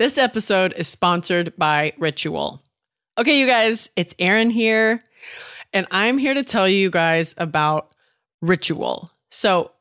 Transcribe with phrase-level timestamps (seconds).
[0.00, 2.62] This episode is sponsored by Ritual.
[3.18, 5.04] Okay, you guys, it's Erin here,
[5.74, 7.94] and I'm here to tell you guys about
[8.40, 9.10] Ritual.
[9.28, 9.72] So,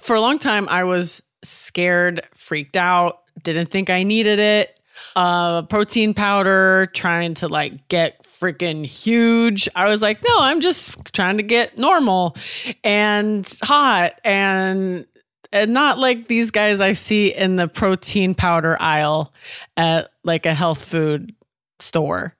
[0.00, 4.80] for a long time, I was scared, freaked out, didn't think I needed it.
[5.14, 9.68] Uh, protein powder, trying to like get freaking huge.
[9.76, 12.34] I was like, no, I'm just trying to get normal
[12.82, 15.04] and hot and
[15.52, 19.32] and not like these guys I see in the protein powder aisle
[19.76, 21.34] at like a health food
[21.78, 22.34] store.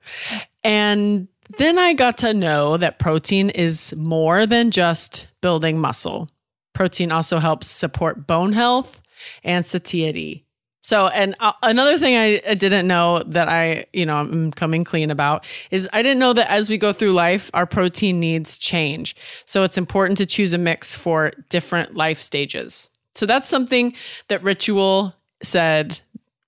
[0.65, 1.29] And
[1.59, 6.29] then I got to know that protein is more than just building muscle.
[6.73, 9.03] Protein also helps support bone health
[9.45, 10.45] and satiety.
[10.83, 14.85] So, and uh, another thing I, I didn't know that I, you know, I'm coming
[14.85, 18.57] clean about is I didn't know that as we go through life, our protein needs
[18.57, 19.17] change.
[19.47, 22.89] So, it's important to choose a mix for different life stages.
[23.17, 23.95] So, that's something
[24.29, 26.01] that Ritual said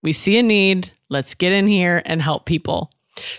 [0.03, 2.93] we see a need, let's get in here and help people.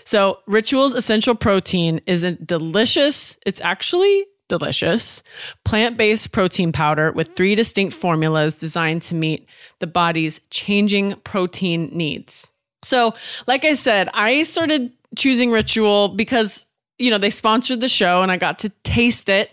[0.04, 5.22] So, Ritual's essential protein isn't delicious, it's actually delicious
[5.64, 11.88] plant based protein powder with three distinct formulas designed to meet the body's changing protein
[11.92, 12.50] needs.
[12.82, 13.14] So,
[13.46, 16.66] like I said, I started choosing Ritual because
[17.00, 19.52] you know, they sponsored the show and I got to taste it.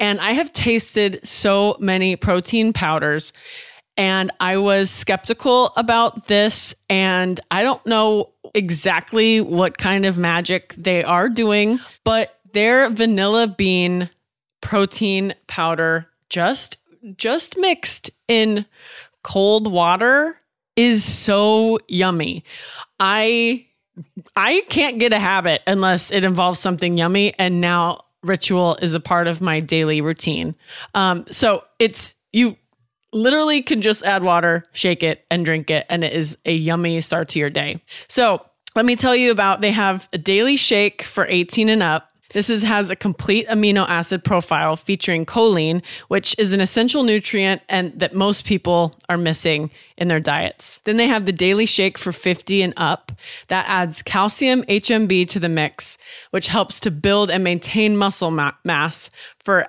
[0.00, 3.32] And I have tasted so many protein powders
[3.98, 6.74] and I was skeptical about this.
[6.88, 13.46] And I don't know exactly what kind of magic they are doing, but their vanilla
[13.46, 14.10] bean
[14.62, 16.78] protein powder just
[17.16, 18.66] just mixed in
[19.22, 20.40] cold water
[20.74, 22.42] is so yummy.
[22.98, 23.66] I
[24.34, 29.00] I can't get a habit unless it involves something yummy and now ritual is a
[29.00, 30.54] part of my daily routine.
[30.94, 32.56] Um so it's you
[33.12, 37.00] literally can just add water, shake it and drink it and it is a yummy
[37.00, 37.82] start to your day.
[38.08, 42.12] So, let me tell you about they have a daily shake for 18 and up.
[42.32, 47.62] This is, has a complete amino acid profile featuring choline, which is an essential nutrient
[47.68, 50.80] and that most people are missing in their diets.
[50.84, 53.12] Then they have the daily shake for 50 and up
[53.48, 55.98] that adds calcium HMB to the mix,
[56.30, 59.10] which helps to build and maintain muscle ma- mass
[59.42, 59.66] for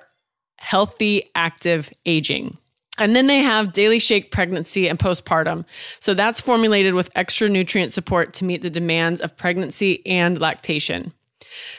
[0.58, 2.58] healthy active aging.
[2.98, 5.64] And then they have Daily Shake pregnancy and postpartum.
[6.00, 11.12] So that's formulated with extra nutrient support to meet the demands of pregnancy and lactation.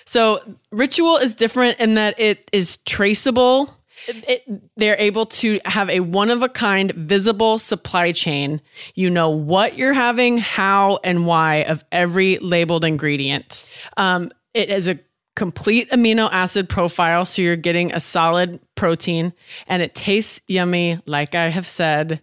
[0.05, 0.41] So
[0.71, 3.75] Ritual is different in that it is traceable.
[4.07, 4.43] It,
[4.77, 8.61] they're able to have a one of a kind visible supply chain.
[8.95, 13.69] You know what you're having, how, and why of every labeled ingredient.
[13.97, 14.99] Um, it is a
[15.35, 17.23] complete amino acid profile.
[17.23, 19.33] So you're getting a solid protein
[19.67, 22.21] and it tastes yummy, like I have said.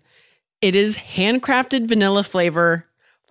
[0.60, 2.86] It is handcrafted vanilla flavor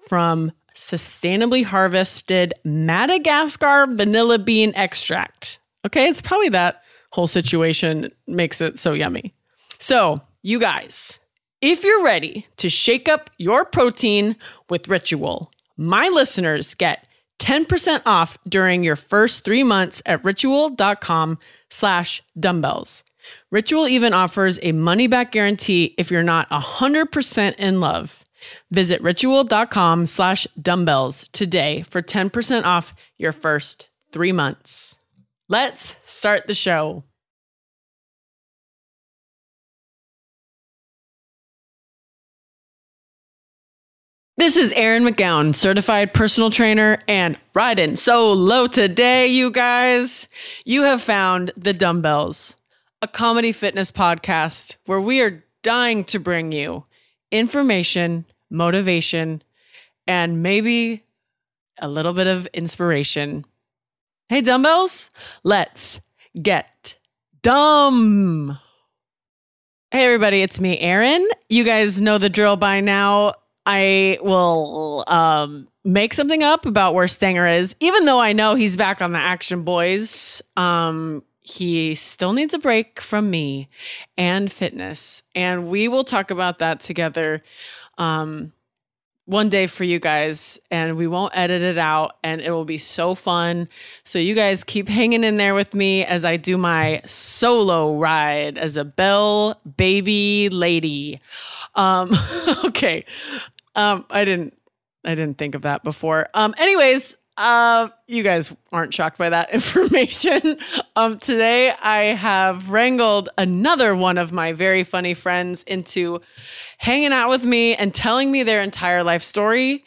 [0.07, 5.59] from sustainably harvested Madagascar vanilla bean extract.
[5.85, 6.81] Okay, it's probably that
[7.11, 9.33] whole situation makes it so yummy.
[9.79, 11.19] So, you guys,
[11.61, 14.35] if you're ready to shake up your protein
[14.69, 17.07] with Ritual, my listeners get
[17.39, 21.37] 10% off during your first three months at ritual.com
[21.69, 23.03] slash dumbbells.
[23.51, 28.24] Ritual even offers a money back guarantee if you're not 100% in love.
[28.71, 34.97] Visit ritual.com slash dumbbells today for 10% off your first three months.
[35.47, 37.03] Let's start the show.
[44.37, 50.27] This is Erin McGowan, certified personal trainer and riding so low today, you guys.
[50.65, 52.57] You have found the dumbbells,
[53.01, 56.83] a comedy fitness podcast where we are dying to bring you
[57.31, 59.41] information, motivation,
[60.07, 61.03] and maybe
[61.79, 63.45] a little bit of inspiration.
[64.29, 65.09] Hey, dumbbells,
[65.43, 66.01] let's
[66.41, 66.95] get
[67.41, 68.57] dumb.
[69.91, 71.27] Hey, everybody, it's me, Erin.
[71.47, 73.33] You guys know the drill by now.
[73.65, 78.75] I will um, make something up about where Stanger is, even though I know he's
[78.75, 80.41] back on the Action Boys.
[80.57, 83.69] Um, he still needs a break from me
[84.17, 87.43] and fitness, and we will talk about that together
[87.97, 88.51] um,
[89.25, 92.77] one day for you guys, and we won't edit it out, and it will be
[92.77, 93.67] so fun.
[94.03, 98.57] So you guys keep hanging in there with me as I do my solo ride
[98.57, 101.21] as a Bell baby lady.
[101.73, 102.11] Um,
[102.65, 103.05] okay.
[103.75, 104.55] Um, I didn't
[105.03, 106.29] I didn't think of that before.
[106.33, 110.57] Um, anyways, uh, you guys aren't shocked by that information.
[110.95, 116.21] um, today I have wrangled another one of my very funny friends into
[116.77, 119.83] hanging out with me and telling me their entire life story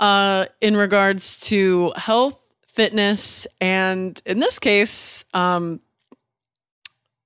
[0.00, 5.80] uh, in regards to health, fitness, and in this case, um,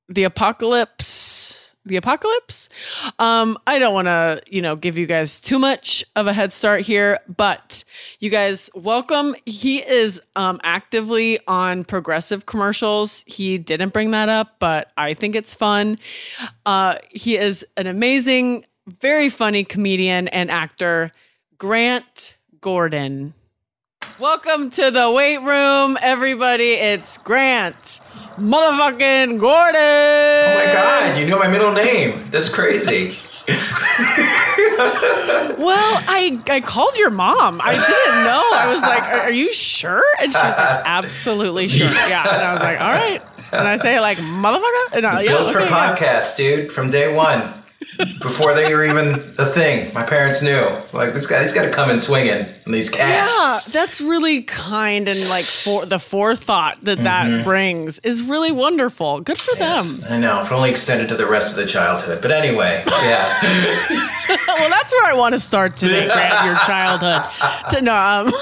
[0.08, 2.68] the apocalypse the apocalypse.
[3.18, 6.52] Um, I don't want to, you know, give you guys too much of a head
[6.52, 7.84] start here, but
[8.20, 9.34] you guys, welcome.
[9.44, 13.24] He is um, actively on progressive commercials.
[13.26, 15.98] He didn't bring that up, but I think it's fun.
[16.64, 21.10] Uh, he is an amazing, very funny comedian and actor,
[21.58, 23.34] Grant Gordon.
[24.20, 26.70] Welcome to the weight room, everybody.
[26.70, 27.74] It's Grant
[28.38, 29.74] motherfucking Gordon.
[29.74, 32.22] Oh my god, you know my middle name.
[32.30, 33.18] That's crazy.
[35.58, 37.60] well, I I called your mom.
[37.60, 38.50] I didn't know.
[38.54, 42.42] I was like, "Are, are you sure?" And she was like, "Absolutely sure." Yeah, and
[42.42, 43.20] I was like, "All right."
[43.52, 46.56] And I say like, "Motherfucker," and I, yeah, built for podcast, yeah.
[46.56, 47.63] dude, from day one
[48.20, 49.92] before they were even a thing.
[49.94, 50.66] My parents knew.
[50.92, 53.68] Like this guy, he's got to come in swinging in these casts.
[53.68, 57.44] Yeah, that's really kind and like for the forethought that that mm-hmm.
[57.44, 59.20] brings is really wonderful.
[59.20, 60.12] Good for yes, them.
[60.12, 60.40] I know.
[60.40, 62.22] If only extended to the rest of the childhood.
[62.22, 63.86] But anyway, yeah.
[64.28, 66.06] well, that's where I want to start today.
[66.06, 67.30] Grab your childhood.
[67.70, 68.26] To no, um,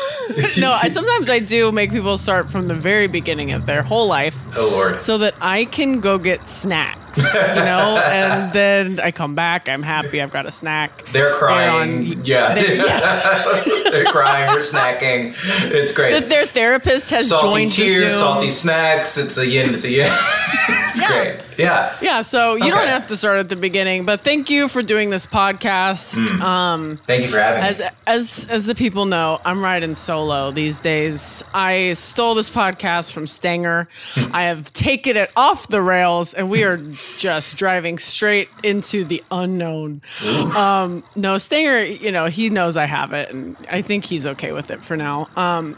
[0.59, 0.73] no.
[0.73, 4.37] I sometimes I do make people start from the very beginning of their whole life.
[4.57, 5.01] Oh Lord.
[5.01, 9.69] So that I can go get snacks you know, and then I come back.
[9.69, 10.21] I'm happy.
[10.21, 11.05] I've got a snack.
[11.07, 12.05] They're crying.
[12.05, 13.65] They're on, yeah, they're, yes.
[13.91, 14.53] they're crying.
[14.53, 15.35] They're snacking.
[15.73, 16.21] It's great.
[16.21, 19.19] The, their therapist has salty joined tears, salty snacks.
[19.19, 19.75] It's a yin.
[19.75, 20.09] It's a yin.
[20.69, 21.09] it's yeah.
[21.09, 21.41] great.
[21.59, 21.97] Yeah.
[22.01, 22.23] Yeah.
[22.23, 22.71] So you okay.
[22.71, 26.19] don't have to start at the beginning, but thank you for doing this podcast.
[26.19, 26.41] Mm.
[26.41, 27.87] Um, thank you for having as, me.
[28.07, 31.45] As as the people know, I'm riding solo these days.
[31.55, 33.89] I stole this podcast from Stanger.
[34.17, 36.79] I have taken it off the rails, and we are
[37.19, 40.03] just driving straight into the unknown.
[40.23, 44.53] Um, no, Stanger, you know, he knows I have it, and I think he's okay
[44.53, 45.29] with it for now.
[45.37, 45.77] Um,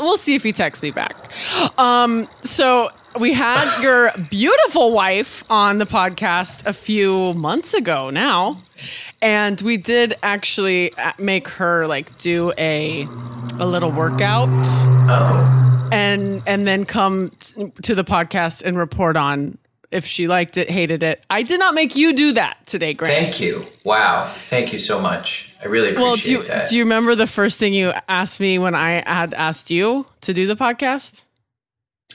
[0.00, 1.16] we'll see if he texts me back.
[1.78, 8.60] Um, so we had your beautiful wife on the podcast a few months ago now
[9.22, 13.06] and we did actually uh, make her like do a
[13.58, 14.48] a little workout
[15.08, 17.30] oh and and then come
[17.82, 19.56] to the podcast and report on
[19.94, 23.14] if she liked it hated it i did not make you do that today grant
[23.14, 26.76] thank you wow thank you so much i really appreciate well do you, that do
[26.76, 30.46] you remember the first thing you asked me when i had asked you to do
[30.46, 31.22] the podcast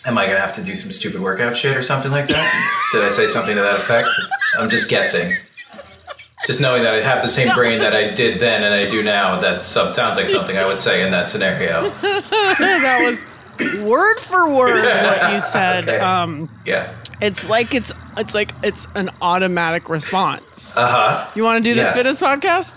[0.05, 2.89] Am I gonna have to do some stupid workout shit or something like that?
[2.93, 4.07] Did I say something to that effect?
[4.57, 5.35] I'm just guessing.
[6.45, 9.03] Just knowing that I have the same brain that I did then and I do
[9.03, 11.89] now, that sounds like something I would say in that scenario.
[12.01, 15.89] that was word for word what you said.
[15.89, 15.99] Okay.
[15.99, 16.95] Um, yeah.
[17.21, 20.77] It's like it's it's like it's an automatic response.
[20.77, 21.31] Uh huh.
[21.35, 21.95] You want to do this yes.
[21.95, 22.75] fitness podcast?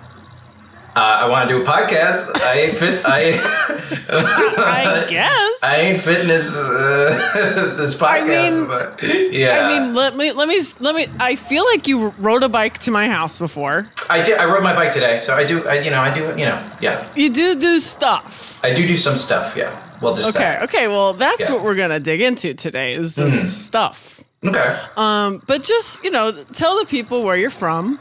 [0.94, 2.38] Uh, I want to do a podcast.
[2.38, 3.00] I ain't fit.
[3.06, 3.40] I,
[4.10, 8.46] I guess I ain't fitness uh, this podcast.
[8.46, 9.02] I mean, but
[9.32, 9.60] yeah.
[9.60, 11.06] I mean, let me let me let me.
[11.18, 13.90] I feel like you rode a bike to my house before.
[14.10, 14.36] I did.
[14.36, 15.66] I rode my bike today, so I do.
[15.66, 16.26] I, you know, I do.
[16.38, 17.08] You know, yeah.
[17.16, 18.62] You do do stuff.
[18.62, 19.56] I do do some stuff.
[19.56, 19.74] Yeah.
[20.02, 20.44] Well, just okay.
[20.44, 20.62] That.
[20.64, 20.88] Okay.
[20.88, 21.54] Well, that's yeah.
[21.54, 22.92] what we're gonna dig into today.
[22.96, 23.46] Is this mm.
[23.46, 24.11] stuff.
[24.44, 24.80] Okay.
[24.96, 27.98] Um, but just you know, tell the people where you're from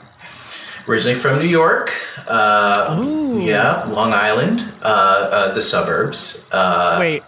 [0.87, 1.93] originally from New York.
[2.27, 6.47] Uh, yeah, Long Island, uh, uh, the suburbs.
[6.51, 7.23] Uh, wait,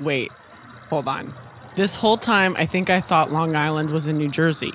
[0.00, 0.32] wait,
[0.88, 1.32] hold on.
[1.76, 4.72] This whole time, I think I thought Long Island was in New Jersey.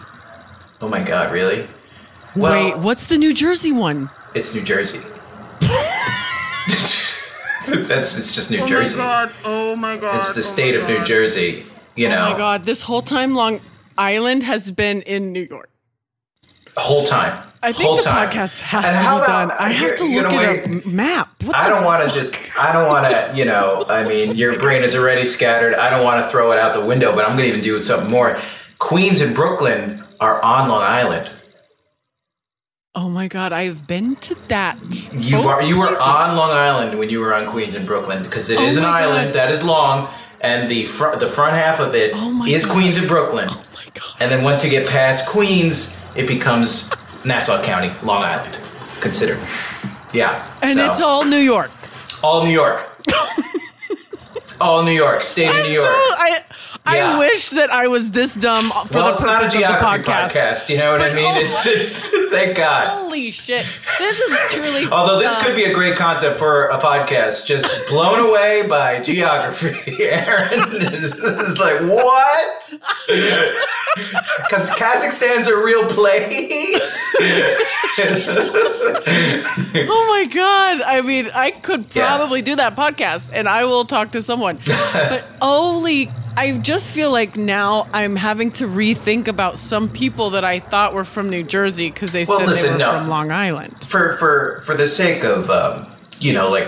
[0.82, 1.68] Oh my God, really?
[2.36, 4.10] Well, wait, what's the New Jersey one?
[4.36, 5.00] It's New Jersey.
[7.68, 9.00] That's it's just New oh Jersey.
[9.00, 9.32] Oh my god!
[9.46, 10.18] Oh my god!
[10.18, 11.66] It's the oh state of New Jersey.
[11.96, 12.28] You know.
[12.28, 12.66] Oh my god!
[12.66, 13.62] This whole time, Long
[13.98, 15.70] Island has been in New York.
[16.78, 17.52] Whole time.
[17.64, 18.30] I think whole the time.
[18.30, 19.52] podcast has and to be about, done.
[19.60, 21.44] I have to look at a map.
[21.44, 22.36] What I don't want to just.
[22.58, 23.38] I don't want to.
[23.38, 23.86] You know.
[23.88, 25.76] I mean, your brain is already scattered.
[25.76, 27.14] I don't want to throw it out the window.
[27.14, 28.40] But I'm going to even do something more.
[28.80, 31.30] Queens and Brooklyn are on Long Island.
[32.94, 33.54] Oh my God!
[33.54, 34.78] I've been to that.
[35.14, 35.62] You are.
[35.62, 38.66] You were on Long Island when you were on Queens and Brooklyn because it oh
[38.66, 39.36] is an island God.
[39.36, 40.10] that is long,
[40.42, 42.74] and the front the front half of it oh is God.
[42.74, 43.48] Queens and Brooklyn.
[43.50, 44.16] Oh my God!
[44.20, 46.92] And then once you get past Queens, it becomes
[47.24, 48.58] Nassau County, Long Island,
[49.00, 49.40] considered.
[50.14, 50.48] Yeah.
[50.62, 50.92] And so.
[50.92, 51.72] it's all New York.
[52.24, 52.90] All New York.
[54.62, 55.88] all New York, state of New York.
[55.88, 56.44] So, I.
[56.86, 59.60] I wish that I was this dumb for well, the it's not a purpose of
[59.62, 60.30] the geography podcast.
[60.32, 60.70] podcast.
[60.70, 61.26] You know what I mean?
[61.26, 62.88] oh It's it's thank God.
[62.88, 63.66] Holy shit!
[64.00, 64.86] This is truly.
[64.92, 65.44] Although this dumb.
[65.46, 70.04] could be a uh, great concept for a podcast, just blown away by geography.
[70.04, 72.74] Erin is, is like, what?
[74.44, 77.16] Because Kazakhstan's a real place.
[79.74, 80.82] Oh my god!
[80.82, 82.08] I mean, I could Yeah.
[82.16, 84.60] probably do that podcast, and I will talk to someone.
[84.66, 90.44] but holy, I just feel like now I'm having to rethink about some people that
[90.46, 92.92] I thought were from New Jersey because they Well, said they were no.
[93.00, 93.76] from Long Island.
[93.86, 95.86] for for for the sake of um,
[96.20, 96.68] you know like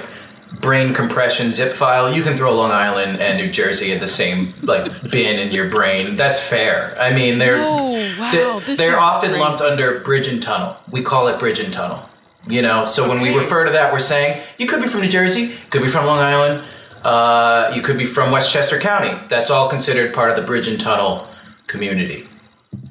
[0.59, 4.53] brain compression zip file, you can throw Long Island and New Jersey in the same
[4.61, 6.15] like bin in your brain.
[6.15, 6.95] That's fair.
[6.99, 9.41] I mean, they're Oh, wow, they're, they're often crazy.
[9.41, 10.77] lumped under bridge and tunnel.
[10.91, 12.07] We call it bridge and tunnel.
[12.45, 15.07] You know, so when we refer to that, we're saying you could be from New
[15.09, 16.63] Jersey, could be from Long Island,
[17.03, 19.17] uh, you could be from Westchester County.
[19.29, 21.27] That's all considered part of the bridge and tunnel
[21.67, 22.27] community.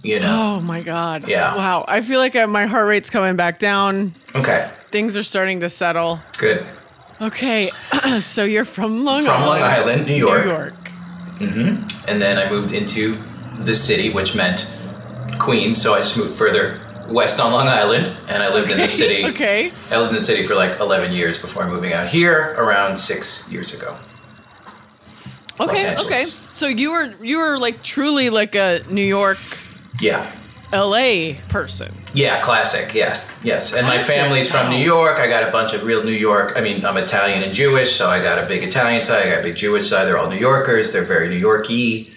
[0.02, 0.56] You know.
[0.56, 1.28] Oh my god!
[1.28, 1.54] Yeah.
[1.56, 4.14] Wow, I feel like my heart rate's coming back down.
[4.34, 4.70] Okay.
[4.90, 6.20] Things are starting to settle.
[6.38, 6.64] Good.
[7.20, 7.70] Okay,
[8.20, 9.26] so you're from Long Island?
[9.26, 9.60] From Island.
[9.60, 10.44] Long Island, New York.
[10.44, 10.74] New York.
[11.38, 12.08] Mm-hmm.
[12.08, 13.16] And then I moved into
[13.58, 14.70] the city, which meant
[15.38, 15.80] Queens.
[15.80, 19.24] So I just moved further west on Long Island, and I lived in the city.
[19.26, 19.72] Okay.
[19.90, 23.50] I lived in the city for like 11 years before moving out here around six
[23.50, 23.96] years ago.
[25.60, 25.96] Okay.
[25.96, 26.24] Okay.
[26.24, 29.38] So you were you were like truly like a New York,
[30.00, 30.30] Yeah.
[30.72, 31.34] L.A.
[31.50, 31.94] person.
[32.14, 32.94] Yeah, classic.
[32.94, 33.74] Yes, yes.
[33.74, 34.70] And my family's from.
[34.70, 35.18] New York.
[35.18, 36.54] I got a bunch of real New York.
[36.56, 39.26] I mean, I'm Italian and Jewish, so I got a big Italian side.
[39.26, 40.06] I got a big Jewish side.
[40.06, 40.90] They're all New Yorkers.
[40.90, 42.11] They're very New Yorky.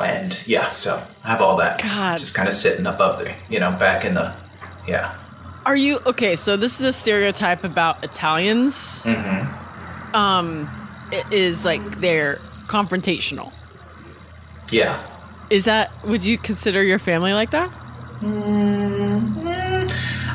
[0.00, 1.80] And yeah, so I have all that.
[1.82, 2.18] God.
[2.18, 4.32] Just kind of sitting up up there, you know, back in the,
[4.86, 5.14] yeah.
[5.66, 6.34] Are you okay?
[6.36, 9.04] So this is a stereotype about Italians.
[9.04, 10.14] Mm-hmm.
[10.16, 10.68] Um,
[11.12, 13.52] i- is like they're confrontational.
[14.70, 15.00] Yeah.
[15.50, 15.90] Is that?
[16.04, 17.70] Would you consider your family like that?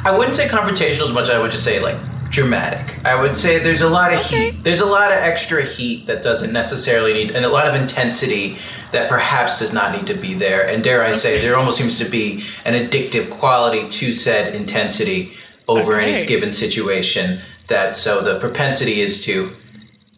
[0.05, 1.29] I wouldn't say confrontational as much.
[1.29, 1.97] I would just say like
[2.37, 3.03] dramatic.
[3.03, 4.51] I would say there's a lot of Okay.
[4.51, 4.63] heat.
[4.63, 8.59] There's a lot of extra heat that doesn't necessarily need, and a lot of intensity
[8.91, 10.61] that perhaps does not need to be there.
[10.67, 15.33] And dare I say, there almost seems to be an addictive quality to said intensity
[15.67, 17.41] over any given situation.
[17.69, 19.51] That so the propensity is to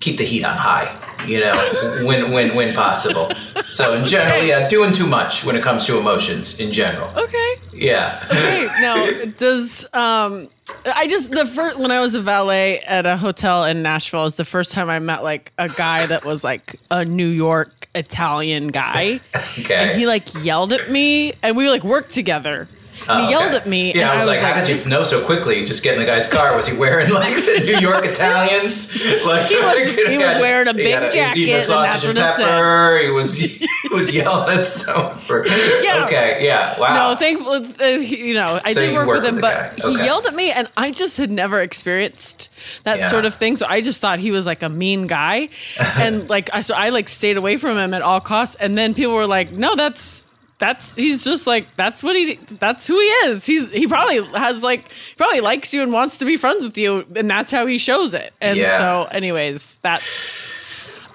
[0.01, 0.91] keep the heat on high.
[1.27, 3.31] You know, when when when possible.
[3.67, 7.09] So in general, yeah, doing too much when it comes to emotions in general.
[7.17, 7.55] Okay.
[7.73, 8.25] Yeah.
[8.31, 8.67] Okay.
[8.81, 10.49] Now, does um,
[10.85, 14.35] I just the first when I was a valet at a hotel in Nashville is
[14.35, 18.67] the first time I met like a guy that was like a New York Italian
[18.67, 19.19] guy,
[19.59, 19.75] Okay.
[19.75, 22.67] and he like yelled at me, and we like worked together.
[23.07, 23.57] And he Oh, yelled okay.
[23.57, 25.65] at me, Yeah, and I was, like, how did you know so quickly?
[25.65, 26.55] Just get in the guy's car.
[26.55, 28.91] Was he wearing like the New York Italians?
[29.25, 32.35] Like He was- he was wearing a big eating jacket, and sausage and, said.
[32.37, 32.99] pepper.
[33.03, 35.45] He was he was yelling at someone for.
[35.47, 36.05] Yeah.
[36.05, 36.45] Okay.
[36.45, 36.79] Yeah.
[36.79, 37.09] Wow.
[37.11, 39.89] No, thankfully, uh, you know, I So did work with him, with but guy.
[39.89, 42.49] he yelled at me, and I just had never experienced
[42.83, 43.09] that Yeah.
[43.09, 43.55] sort of thing.
[43.57, 46.89] So I just thought he was like a mean guy, and like I so I
[46.89, 48.55] like stayed away from him at all costs.
[48.59, 50.25] And then people were like, "No, that's."
[50.59, 53.45] That's he's just like that's what he that's who he is.
[53.45, 56.77] He's he probably has like he probably likes you and wants to be friends with
[56.77, 58.33] you and that's how he shows it.
[58.41, 58.77] And Yeah.
[58.77, 60.45] so anyways, that's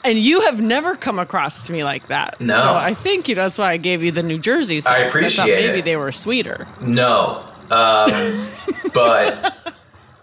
[0.03, 2.41] and you have never come across to me like that.
[2.41, 2.59] No.
[2.59, 4.91] So I think you know that's why I gave you the New Jersey side.
[4.91, 5.85] 'cause I thought appreciate maybe it.
[5.85, 6.67] they were sweeter.
[6.81, 7.45] No.
[7.71, 8.47] Um,
[8.95, 9.55] but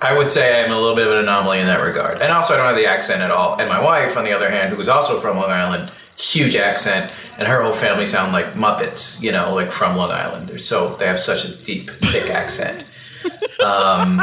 [0.01, 2.21] I would say I'm a little bit of an anomaly in that regard.
[2.21, 3.59] And also, I don't have the accent at all.
[3.59, 7.11] And my wife, on the other hand, who is also from Long Island, huge accent,
[7.37, 10.47] and her whole family sound like Muppets, you know, like from Long Island.
[10.49, 12.85] They're so they have such a deep, thick accent.
[13.63, 14.21] Um,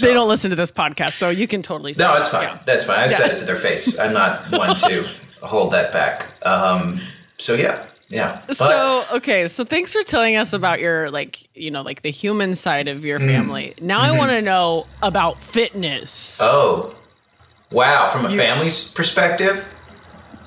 [0.00, 1.92] They don't listen to this podcast, so you can totally.
[1.92, 2.42] Say no, it's fine.
[2.42, 2.58] Yeah.
[2.66, 2.98] That's fine.
[2.98, 3.16] I Yeah.
[3.18, 3.98] said it to their face.
[3.98, 5.08] I'm not one to
[5.42, 6.26] hold that back.
[6.44, 7.00] Um,
[7.38, 8.40] so yeah, yeah.
[8.46, 12.10] But, so okay, so thanks for telling us about your like you know like the
[12.10, 13.04] human side of Mm.
[13.04, 13.74] your family.
[13.80, 16.40] Now I want to know about fitness.
[16.42, 16.50] Mm-hmm.
[16.50, 16.94] oh,
[17.70, 18.10] wow.
[18.10, 19.64] From a family's perspective,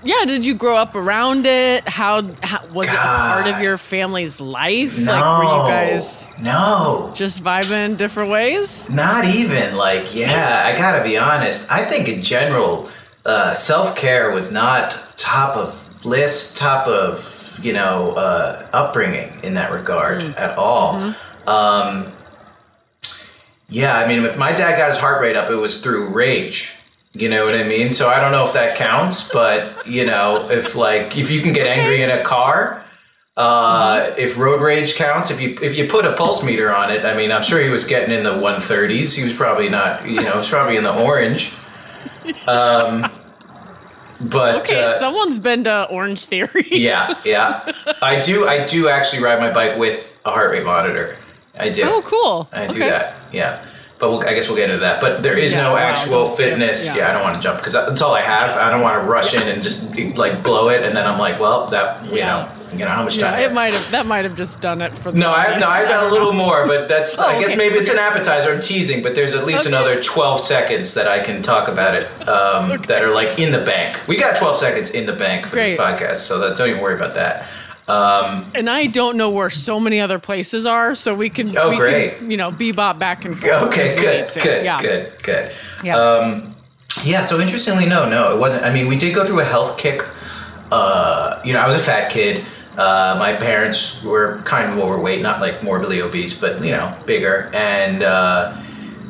[0.03, 1.87] Yeah, did you grow up around it?
[1.87, 4.97] How, how was it a part of your family's life?
[4.97, 7.11] no, Like were you guys no.
[7.15, 8.89] just vibing different ways?
[8.89, 10.63] Not even like yeah.
[10.65, 11.69] I gotta be honest.
[11.69, 12.89] I think in general,
[13.25, 19.55] uh, self care was not top of list, top of you know uh, upbringing in
[19.55, 21.13] that regard at all.
[21.45, 22.11] Um,
[23.67, 26.73] yeah, I mean, if my dad got his heart rate up, it was through rage.
[27.13, 27.91] You know what I mean?
[27.91, 31.53] So I don't know if that counts, but you know, if like if you can
[31.53, 32.85] get angry in a car,
[33.35, 37.05] uh, if road rage counts, if you if you put a pulse meter on it,
[37.05, 39.15] I mean, I'm sure he was getting in the 130s.
[39.15, 41.51] He was probably not, you know, he was probably in the orange.
[42.47, 43.09] Um,
[44.21, 46.67] but Okay, uh, someone's been to Orange Theory.
[46.71, 47.71] yeah, yeah.
[48.01, 48.45] I do.
[48.47, 51.15] I do actually ride my bike with a heart rate monitor.
[51.57, 51.83] I do.
[51.85, 52.49] Oh, cool.
[52.51, 52.89] I do okay.
[52.89, 53.15] that.
[53.31, 53.65] Yeah.
[53.99, 55.01] But we'll, I guess we'll get into that.
[55.01, 56.85] But there is Yeah, no wow, actual fitness.
[56.85, 56.95] Yeah.
[56.95, 57.09] Yeah.
[57.09, 58.55] I don't want to jump because that's all I have.
[58.57, 61.37] I don't want to rush in and just like blow it, and then I'm like,
[61.39, 62.27] well, that you Yeah.
[62.27, 63.39] know, you know how much Yeah, time.
[63.41, 65.87] It might have that might have just done it for the No, I no, I've
[65.89, 68.53] got a little more, but that's Oh, I guess okay, maybe it's an appetizer.
[68.53, 69.69] I'm teasing, but there's at least Okay.
[69.69, 73.59] another 12 seconds that I can talk about it um, that are like in the
[73.65, 73.99] bank.
[74.07, 75.71] We got 12 seconds in the bank for Great.
[75.75, 77.49] this podcast, so that, don't even worry about that.
[77.89, 81.69] Um, And I don't know where so many other places are, so we can Oh,
[81.71, 82.17] we great.
[82.19, 83.63] can, you know, bebop back and forth.
[83.69, 84.81] okay, as good, need good, yeah.
[84.81, 85.51] good, good.
[85.83, 85.95] Yeah.
[85.97, 86.55] Um,
[87.03, 87.21] yeah.
[87.23, 88.63] So interestingly, no, no, it wasn't.
[88.63, 90.03] I mean, we did go through a health kick.
[90.71, 92.45] Uh, you know, I was a fat kid.
[92.77, 97.49] Uh, my parents were kind of overweight, not like morbidly obese, but you know, bigger.
[97.53, 98.55] And uh,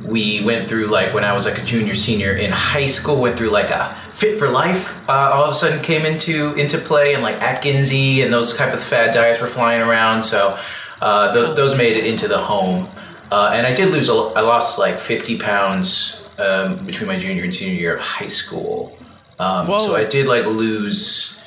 [0.06, 3.20] we went through like when I was like a junior, senior in high school.
[3.22, 5.08] Went through like a Fit for Life.
[5.08, 8.74] Uh, all of a sudden came into into play, and like Atkinsy and those type
[8.74, 10.24] of fad diets were flying around.
[10.24, 10.60] So
[11.02, 12.90] uh, those those made it into the home.
[13.32, 14.10] Uh, and I did lose.
[14.10, 18.28] A, I lost like fifty pounds um, between my junior and senior year of high
[18.28, 18.98] school.
[19.40, 21.40] Um, so I did like lose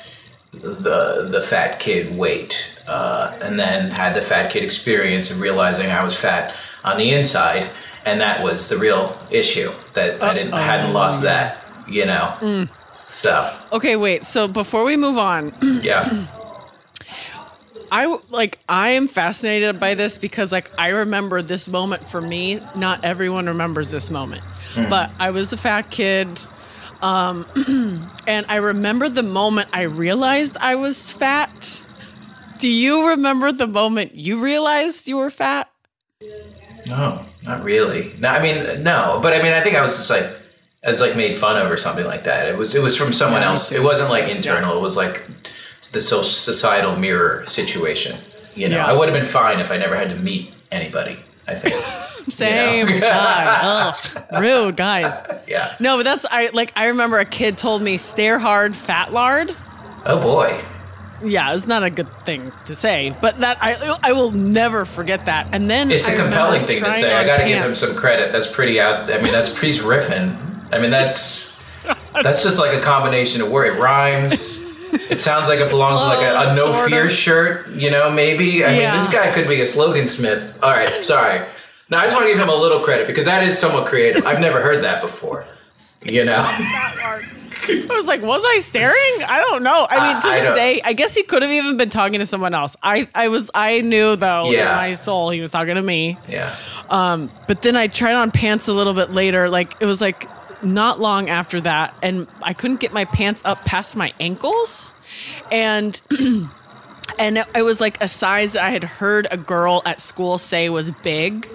[0.51, 5.91] the the fat kid weight, uh, and then had the fat kid experience of realizing
[5.91, 7.69] I was fat on the inside,
[8.03, 12.67] and that was the real issue that I didn't I hadn't lost that, you know.
[13.07, 14.25] So Okay, wait.
[14.25, 16.25] So before we move on, yeah,
[17.91, 22.59] I like I am fascinated by this because like I remember this moment for me.
[22.75, 24.43] Not everyone remembers this moment,
[24.75, 26.27] but I was a fat kid,
[27.03, 27.45] um,
[28.27, 31.83] and I remember the moment I realized I was fat.
[32.57, 35.69] Do you remember the moment you realized you were fat?
[36.87, 38.11] no, not really.
[38.19, 40.25] No, I mean no, but I mean I think I was just like.
[40.83, 42.47] As like made fun of or something like that.
[42.47, 43.71] It was it was from someone Yeah, else.
[43.71, 44.77] It wasn't like internal.
[44.77, 45.23] It was like
[45.91, 48.17] the so- societal mirror situation.
[48.55, 48.85] You know, Yeah.
[48.87, 51.17] I would have been fine if I never had to meet anybody.
[51.47, 51.75] I think.
[52.29, 52.99] Same.
[53.01, 53.93] God,
[54.31, 55.21] ugh, rude guys.
[55.47, 55.75] yeah.
[55.79, 59.55] No, but that's I like I remember a kid told me stare hard, fat lard.
[60.05, 60.59] Oh boy.
[61.23, 65.25] Yeah, it's not a good thing to say, but that I I will never forget
[65.27, 65.47] that.
[65.53, 67.13] And then It's a I remember compelling thing to say.
[67.13, 68.31] I got to give him some credit.
[68.33, 69.09] That's pretty out.
[69.11, 70.35] I mean, that's he's riffing.
[70.73, 71.57] I mean, that's
[72.13, 73.75] that's just like a combination of word.
[73.75, 74.61] It rhymes.
[75.09, 77.11] It sounds like it belongs with like a, a no fear of.
[77.11, 77.67] shirt.
[77.69, 78.63] You know, maybe.
[78.63, 78.91] I Yeah.
[78.91, 80.57] mean, this guy could be a slogan smith.
[80.61, 81.41] All right, sorry.
[81.89, 84.25] Now I just want to give him a little credit because that is somewhat creative.
[84.25, 85.45] I've never heard that before.
[86.03, 86.35] You know.
[87.65, 89.23] I was like, was I staring?
[89.25, 89.87] I don't know.
[89.89, 92.19] I mean, to I this don't- day, I guess he could have even been talking
[92.19, 92.75] to someone else.
[92.83, 94.75] I I was I knew though in Yeah.
[94.75, 96.17] my soul he was talking to me.
[96.27, 96.55] Yeah.
[96.89, 99.49] Um, but then I tried on pants a little bit later.
[99.49, 100.27] Like it was like
[100.63, 104.93] not long after that, and I couldn't get my pants up past my ankles,
[105.51, 105.99] and
[107.19, 110.69] and it, was like a size that I had heard a girl at school say
[110.69, 111.47] was big,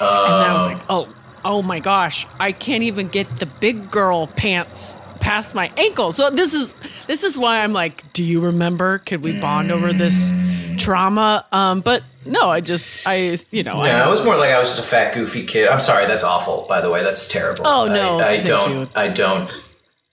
[0.00, 1.08] and I was like, oh,
[1.44, 6.12] oh my gosh, I can't even get the big girl pants past my ankle.
[6.12, 6.72] So this is
[7.06, 8.98] this is why I'm like, do you remember?
[8.98, 10.32] Could we bond over this
[10.78, 11.46] trauma?
[11.52, 14.60] Um, but no, I just I you know Yeah, I, it was more like I
[14.60, 15.68] was just a fat, goofy kid.
[15.68, 16.66] I'm sorry, that's awful.
[16.68, 17.66] By the way, that's terrible.
[17.66, 18.72] Oh, no, I, I thank don't.
[18.72, 18.88] you.
[18.94, 19.50] I don't.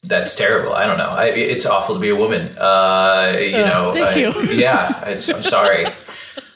[0.03, 0.73] That's terrible.
[0.73, 1.09] I don't know.
[1.09, 2.57] I, it's awful to be a woman.
[2.57, 3.93] Uh, you Uh, know.
[3.93, 4.31] thank I- you.
[4.53, 5.85] Yeah, I, I'm sorry.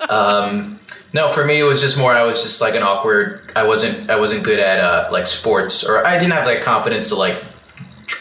[0.10, 0.80] Um,
[1.14, 2.14] no, for me, it was just more.
[2.14, 3.42] I was just like an awkward.
[3.56, 4.10] I wasn't.
[4.10, 7.44] I wasn't good at uh, like sports, or I didn't have like confidence to like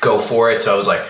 [0.00, 0.60] go for it.
[0.60, 1.02] So I was like,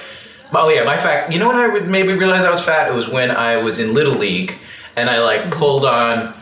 [0.55, 1.33] oh yeah, my fat.
[1.33, 2.89] You know when I would maybe realize I was fat?
[2.91, 4.59] It was when I was in little league
[4.97, 6.35] and I like pulled on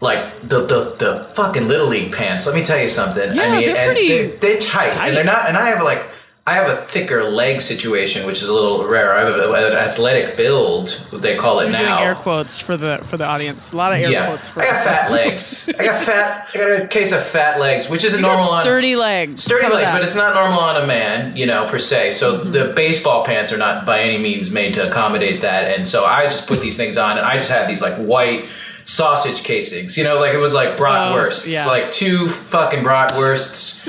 [0.00, 2.46] like the the, the fucking little league pants.
[2.46, 3.34] Let me tell you something.
[3.34, 5.08] Yeah, I mean, they're and pretty they, they're tight, tight.
[5.08, 5.48] and they're not.
[5.48, 6.04] And I have like.
[6.46, 9.14] I have a thicker leg situation, which is a little rare.
[9.14, 11.78] I have a- an athletic build, what they call it You're now.
[11.78, 13.72] doing air quotes for the for the audience.
[13.72, 15.70] A lot of air yeah, quotes for I got fat legs.
[15.78, 16.48] I got fat.
[16.54, 19.42] I got a case of fat legs, which isn't You got normal on sturdy legs.
[19.42, 22.10] sturdy legs, but it's not normal on a man, you know, per se.
[22.10, 22.52] So Mm-hmm.
[22.52, 25.74] the baseball pants are not by any means made to accommodate that.
[25.78, 28.50] And so I just put these things on, and I just had these like white
[28.84, 31.66] sausage casings, you know, like it was like bratwursts, Oh, yeah.
[31.66, 33.88] like two fucking bratwursts.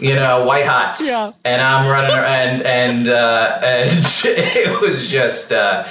[0.00, 1.32] You know, white hots, Yeah.
[1.44, 3.90] and I'm running around, and uh, and
[4.24, 5.88] it was just, uh,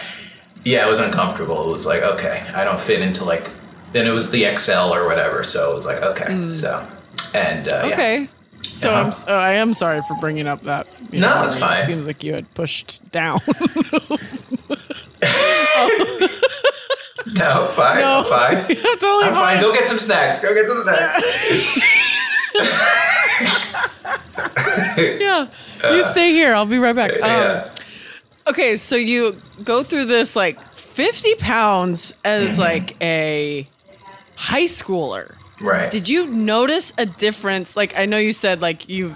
[0.64, 1.68] yeah, it was uncomfortable.
[1.70, 3.50] It was like, okay, I don't fit into like,
[3.92, 6.86] then it was the XL or whatever, so it was like, okay, so,
[7.34, 7.90] and uh, yeah.
[7.90, 7.94] Mm.
[7.94, 8.30] okay.
[8.70, 9.12] So Uh-huh.
[9.28, 10.88] I'm uh, I am sorry for bringing up that.
[11.12, 11.86] you No, know, it's it fine.
[11.86, 13.40] Seems like you had pushed down.
[17.34, 18.20] No, fine, No.
[18.20, 18.78] I'm fine.
[19.28, 19.60] I'm fine.
[19.62, 20.40] Go get some snacks.
[20.40, 22.17] Go get some snacks.
[24.98, 25.48] Yeah,
[25.92, 26.54] you stay here.
[26.56, 27.12] I'll be right back.
[27.14, 27.74] Um, Uh, yeah.
[28.48, 32.62] okay, so you go through this like 50 pounds as Mm-hmm.
[32.62, 33.68] like a
[34.36, 35.36] high schooler.
[35.60, 35.90] Right.
[35.92, 37.76] Did you notice a difference?
[37.76, 39.16] Like I know you said like you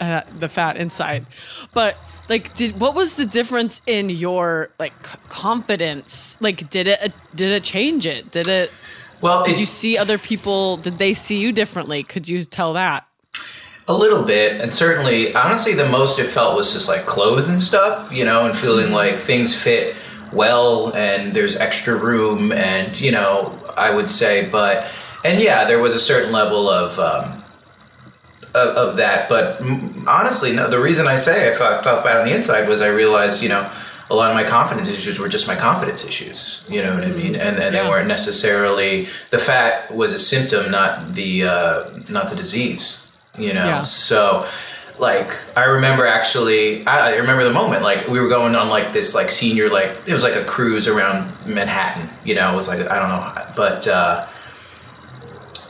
[0.00, 1.24] uh, the fat inside,
[1.72, 1.96] but
[2.28, 6.36] like did what was the difference in your like c- confidence?
[6.40, 8.30] Like did it did it change it?
[8.30, 8.70] Did it
[9.20, 12.02] well, did it- you see other people did they see you differently?
[12.02, 13.06] Could you tell that?
[13.88, 17.60] A little bit, and certainly, honestly, the most it felt was just like clothes and
[17.60, 19.96] stuff, you know, and feeling like things fit
[20.32, 24.86] well and there's extra room, and you know, I would say, but
[25.24, 27.42] and yeah, there was a certain level of um,
[28.54, 30.68] of, of that, but mm, honestly, no.
[30.68, 33.48] The reason I say I felt, felt fat on the inside was I realized, you
[33.48, 33.68] know.
[34.10, 36.62] A lot of my confidence issues were just my confidence issues.
[36.68, 37.36] You know what I mean?
[37.36, 37.82] And, and Yeah.
[37.84, 43.06] they weren't necessarily the fat was a symptom, not the uh, not the disease.
[43.38, 43.82] You know, Yeah.
[43.82, 44.46] so
[44.98, 48.92] like I remember actually I, I remember the moment like we were going on like
[48.92, 52.10] this like senior like it was like a cruise around Manhattan.
[52.24, 54.26] You know, it was like I don't know, but uh,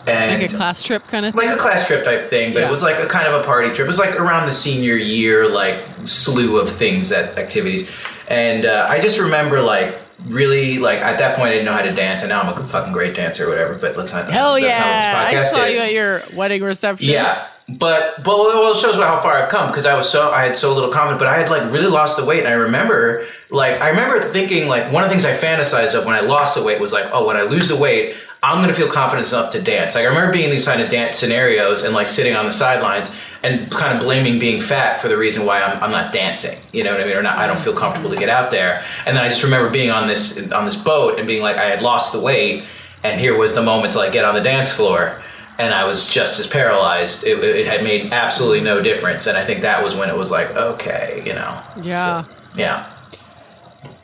[0.07, 1.47] and Like a class trip kind of thing?
[1.47, 2.69] like a class trip type thing, but Yeah.
[2.69, 3.81] it was like a kind of a party trip.
[3.85, 7.89] It was like around the senior year, like slew of things that activities,
[8.31, 11.83] and uh, I just remember like really like at that point I didn't know how
[11.83, 13.75] to dance, and now I'm a fucking great dancer or whatever.
[13.75, 14.31] But let's not.
[14.31, 14.79] Hell that's yeah!
[14.79, 15.77] Not I what this podcast saw is.
[15.77, 17.09] you at your wedding reception.
[17.09, 20.45] Yeah, but but well, it shows how far I've come because I was so I
[20.45, 23.27] had so little confidence, but I had like really lost the weight, and I remember
[23.51, 26.57] like I remember thinking like one of the things I fantasized of when I lost
[26.57, 29.51] the weight was like, oh, when I lose the weight, I'm gonna feel confident enough
[29.53, 29.95] to dance.
[29.95, 32.53] Like I remember being in these kind of dance scenarios and like sitting on the
[32.53, 36.59] sidelines and kind of blaming being fat for the reason why I'm, I'm not dancing.
[36.73, 37.17] You know what I mean?
[37.17, 38.85] Or not, I don't feel comfortable to get out there.
[39.07, 41.67] And then I just remember being on this on this boat and being like, I
[41.67, 42.65] had lost the weight,
[43.05, 45.23] and here was the moment to like get on the dance floor
[45.61, 47.25] and I was just as paralyzed.
[47.25, 50.31] It, it had made absolutely no difference, and I think that was when it was
[50.31, 51.63] like, okay, you know.
[51.83, 52.25] Yeah.
[52.25, 52.91] So, yeah.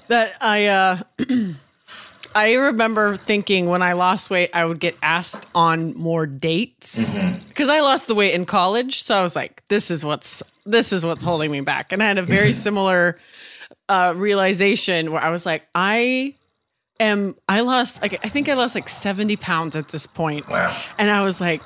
[0.08, 1.02] That I uh
[2.36, 7.38] I remember thinking when I lost weight I would get asked on more dates Mm-hmm.
[7.48, 10.92] because I lost the weight in college so I was like this is what's this
[10.92, 13.16] is what's holding me back and I had a very similar
[13.88, 16.34] uh realization where I was like I
[17.00, 20.76] am I lost like I think I lost like 70 pounds at this point Wow.
[20.98, 21.62] and I was like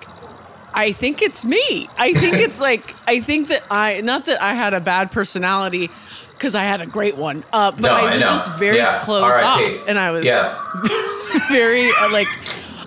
[0.72, 1.88] I think it's me.
[1.98, 5.90] I think it's like I think that I not that I had a bad personality
[6.40, 9.42] because I had a great one, uh, but No, I was just very Yeah, closed
[9.44, 10.56] off, and I was Yeah.
[11.50, 12.28] very uh, like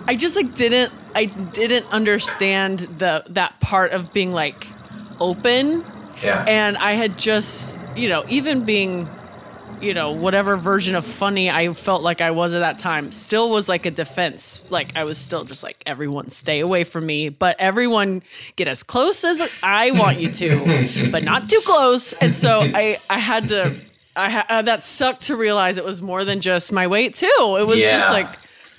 [0.08, 4.66] I just like didn't I didn't understand the that part of being like
[5.20, 5.84] open,
[6.20, 6.44] Yeah.
[6.48, 9.08] and I had just you know even being
[9.80, 13.50] you know whatever version of funny I felt like I was at that time still
[13.50, 17.28] was like a defense like I was still just like everyone stay away from me
[17.28, 18.22] but everyone
[18.56, 22.98] get as close as I want you to but not too close and so I
[23.08, 23.74] I had to
[24.16, 27.56] I ha- uh, that sucked to realize it was more than just my weight too
[27.58, 28.28] it was just like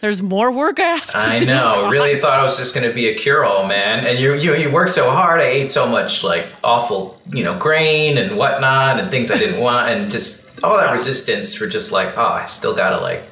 [0.02, 1.72] there's more work I have to I do know.
[1.74, 1.92] God.
[1.92, 4.06] Really thought I was just going to be a cure-all, man.
[4.06, 5.40] And you, you, you worked so hard.
[5.40, 9.60] I ate so much like awful, you know, grain and whatnot, and things I didn't
[9.64, 13.24] want, and just all that resistance for just like, oh, I still gotta like,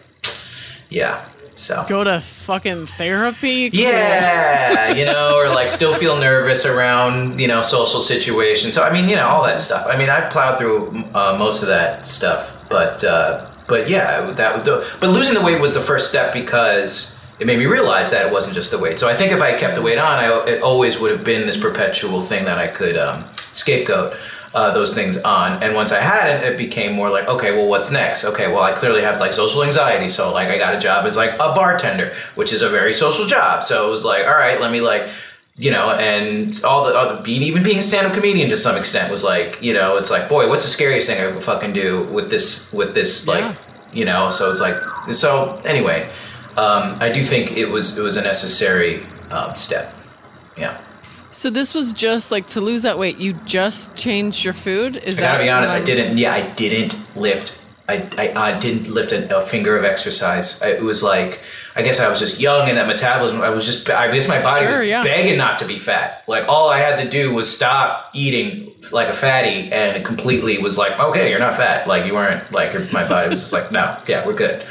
[0.90, 1.24] yeah.
[1.56, 3.70] So go to fucking therapy.
[3.72, 8.74] Yeah, you know, or like still feel nervous around, you know, social situations.
[8.74, 9.86] So I mean, you know, all that stuff.
[9.88, 14.66] I mean, I plowed through uh, most of that stuff, but uh, but yeah, that
[14.66, 18.32] but losing the weight was the first step because it made me realize that it
[18.32, 19.00] wasn't just the weight.
[19.00, 21.46] So I think if I kept the weight on, I it always would have been
[21.46, 24.18] this perpetual thing that I could um, scapegoat.
[24.54, 25.64] Uh, those things on.
[25.64, 28.24] And once i had it it became more like okay well what's next?
[28.24, 30.10] Okay well i clearly have like social anxiety.
[30.12, 33.26] So like i got a job as like a bartender which is a very social
[33.26, 33.64] job.
[33.64, 35.10] So it was like all right let me like
[35.58, 39.12] you know and all the other being even being a stand-up comedian to some extent
[39.12, 42.04] was like you know it's like boy what's the scariest thing i could fucking do
[42.16, 43.56] with this with this like Yeah.
[44.00, 44.30] you know?
[44.30, 44.78] So it's like
[45.14, 46.10] so anyway
[46.58, 49.94] um, i do think it was it was a necessary um, step.
[50.58, 50.78] Yeah
[51.34, 55.18] so this was just like to lose that weight you just changed your food is
[55.18, 55.74] I that gotta be honest.
[55.76, 56.18] I didn't.
[56.18, 57.58] Yeah, I didn't lift.
[57.90, 60.62] I, I, I didn't lift a, a finger of exercise.
[60.62, 61.42] I, it was like
[61.76, 63.42] I guess I was just young and that metabolism.
[63.42, 63.90] I was just.
[63.90, 65.04] I guess my body Sure, was yeah.
[65.04, 66.24] begging not to be fat.
[66.28, 70.60] Like all I had to do was stop eating like a fatty, and it completely
[70.60, 71.88] was like, okay, you're not fat.
[71.88, 72.50] Like you weren't.
[72.52, 74.66] Like my body was just like, no, yeah, we're good.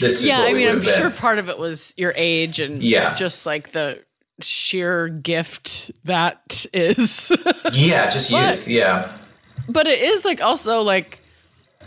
[0.00, 0.94] This is yeah what i mean i'm been.
[0.96, 3.12] sure part of it was your age and Yeah.
[3.14, 4.00] just like the
[4.40, 7.30] sheer gift that is
[7.72, 8.68] Yeah, just But- youth.
[8.68, 9.12] Yeah,
[9.68, 11.20] but it is like also like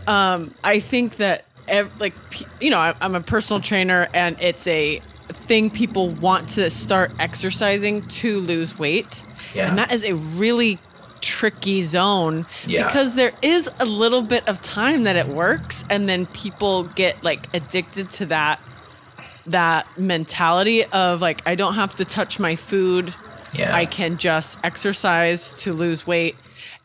[0.07, 2.13] um i think that ev- like
[2.61, 5.01] you know I- i'm a personal trainer and it's a
[5.47, 9.23] thing people want to start exercising to lose weight
[9.55, 9.67] Yeah.
[9.69, 10.77] and that is a really
[11.21, 12.85] tricky zone Yeah.
[12.85, 17.23] because there is a little bit of time that it works and then people get
[17.23, 18.61] like addicted to that
[19.47, 23.13] that mentality of like I don't have to touch my food.
[23.53, 23.75] Yeah.
[23.75, 26.35] I can just exercise to lose weight.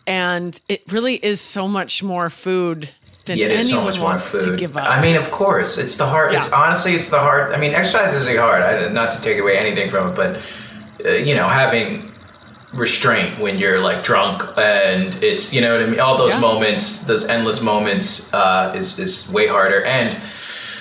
[0.06, 2.90] And it really is so much more food
[3.24, 4.88] than Yeah, is so anyone much more wants to give up.
[4.88, 6.34] I mean, of course, it's the hard.
[6.34, 7.52] It's honestly, it's the hard.
[7.52, 8.62] I mean, exercise isn't hard.
[8.62, 10.40] I, not to take away anything from it, but
[11.04, 12.12] uh, you know, having
[12.72, 16.00] restraint when you're like drunk and it's you know what I mean.
[16.00, 16.40] All those Yeah.
[16.40, 19.82] moments, those endless moments, uh, is is way harder.
[19.84, 20.16] And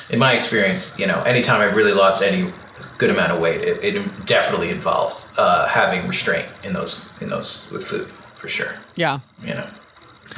[0.10, 2.52] in my experience, you know, anytime I've really lost any
[2.98, 7.65] good amount of weight, it, it definitely involved uh, having restraint in those in those
[7.72, 8.74] with food for sure.
[8.95, 9.19] yeah.
[9.43, 9.67] You know,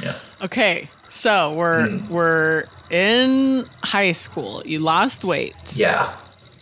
[0.02, 0.16] yeah.
[0.42, 0.88] Okay.
[1.08, 2.08] So we're Hmm.
[2.12, 4.62] we're in high school.
[4.66, 5.54] You lost weight.
[5.74, 6.12] Yeah.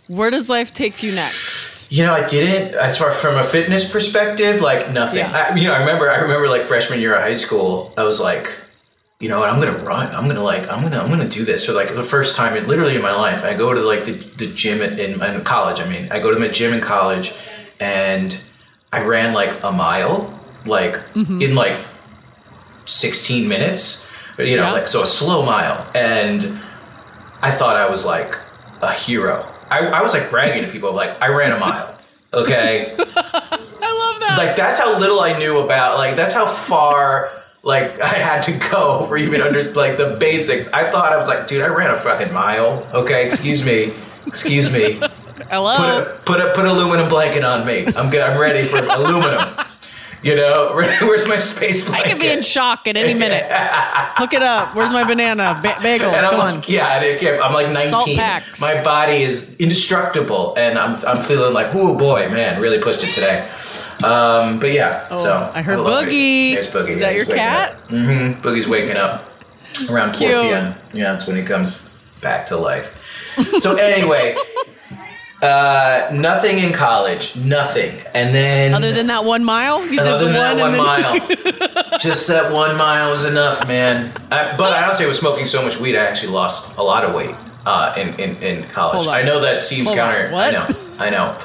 [0.07, 1.89] Where does life take you next?
[1.91, 2.73] You know, I didn't.
[2.75, 5.19] As far from a fitness perspective, like nothing.
[5.19, 5.47] Yeah.
[5.51, 6.09] I, you know, I remember.
[6.09, 7.93] I remember like freshman year of high school.
[7.97, 8.49] I was like,
[9.21, 9.49] you know what?
[9.49, 10.13] I'm gonna run.
[10.15, 10.67] I'm gonna like.
[10.69, 10.99] I'm gonna.
[10.99, 13.43] I'm gonna do this for like the first time, in, literally in my life.
[13.43, 15.79] I go to like the, the gym in, in, college.
[15.79, 17.31] I mean, I go to my gym in college,
[17.79, 18.35] and
[18.91, 21.41] I ran like a mile, like Mm-hmm.
[21.41, 21.77] in like
[22.85, 24.05] 16 minutes.
[24.37, 24.71] But you know, Yeah.
[24.71, 26.59] like so a slow mile, and
[27.41, 28.35] I thought I was like
[28.81, 29.45] a hero.
[29.69, 31.95] I, I was like bragging to people, like I ran a mile.
[32.33, 34.35] Okay, I love that.
[34.37, 35.97] like that's how little I knew about.
[35.97, 37.31] Like that's how far
[37.63, 40.67] like I had to go for even under like the basics.
[40.69, 42.87] I thought I was like, dude, I ran a fucking mile.
[42.93, 43.93] Okay, excuse me,
[44.25, 45.01] excuse me.
[45.49, 45.75] Hello.
[45.75, 47.87] Put a put a put aluminum blanket on me.
[47.95, 48.21] I'm good.
[48.21, 49.57] I'm ready for aluminum.
[50.23, 52.05] You know, where's my space blanket?
[52.05, 53.43] I could be in shock at any minute.
[53.49, 54.75] Hook it up.
[54.75, 55.59] Where's my banana?
[55.63, 56.13] Ba- bagels.
[56.13, 57.89] And I'm like, yeah, I can't, I'm like 19.
[57.89, 58.61] Salt packs.
[58.61, 63.11] My body is indestructible, and I'm, I'm feeling like, oh boy, man, really pushed it
[63.13, 63.49] today.
[64.03, 65.83] Um, but yeah, so Oh, I heard it.
[65.83, 66.53] Boogie.
[66.53, 66.89] There's Boogie.
[66.89, 67.75] Is that your cat?
[67.87, 68.41] Mm-hmm.
[68.41, 69.25] Boogie's waking up
[69.89, 70.75] around 4 p.m.
[70.93, 71.89] Yeah, that's when he comes
[72.21, 72.97] back to life.
[73.59, 74.35] So anyway,
[75.41, 80.25] uh, nothing in college, nothing, and then Other than that one mile, you other the
[80.25, 81.19] than that one, one mile,
[81.99, 84.11] just that one mile was enough, man.
[84.31, 87.15] I, but I honestly was smoking so much weed, I actually lost a lot of
[87.15, 87.35] weight
[87.65, 89.07] uh, in, in in college.
[89.07, 90.29] I know that seems Hold counter.
[90.31, 90.53] what?
[90.53, 90.67] I know,
[90.99, 91.37] I know.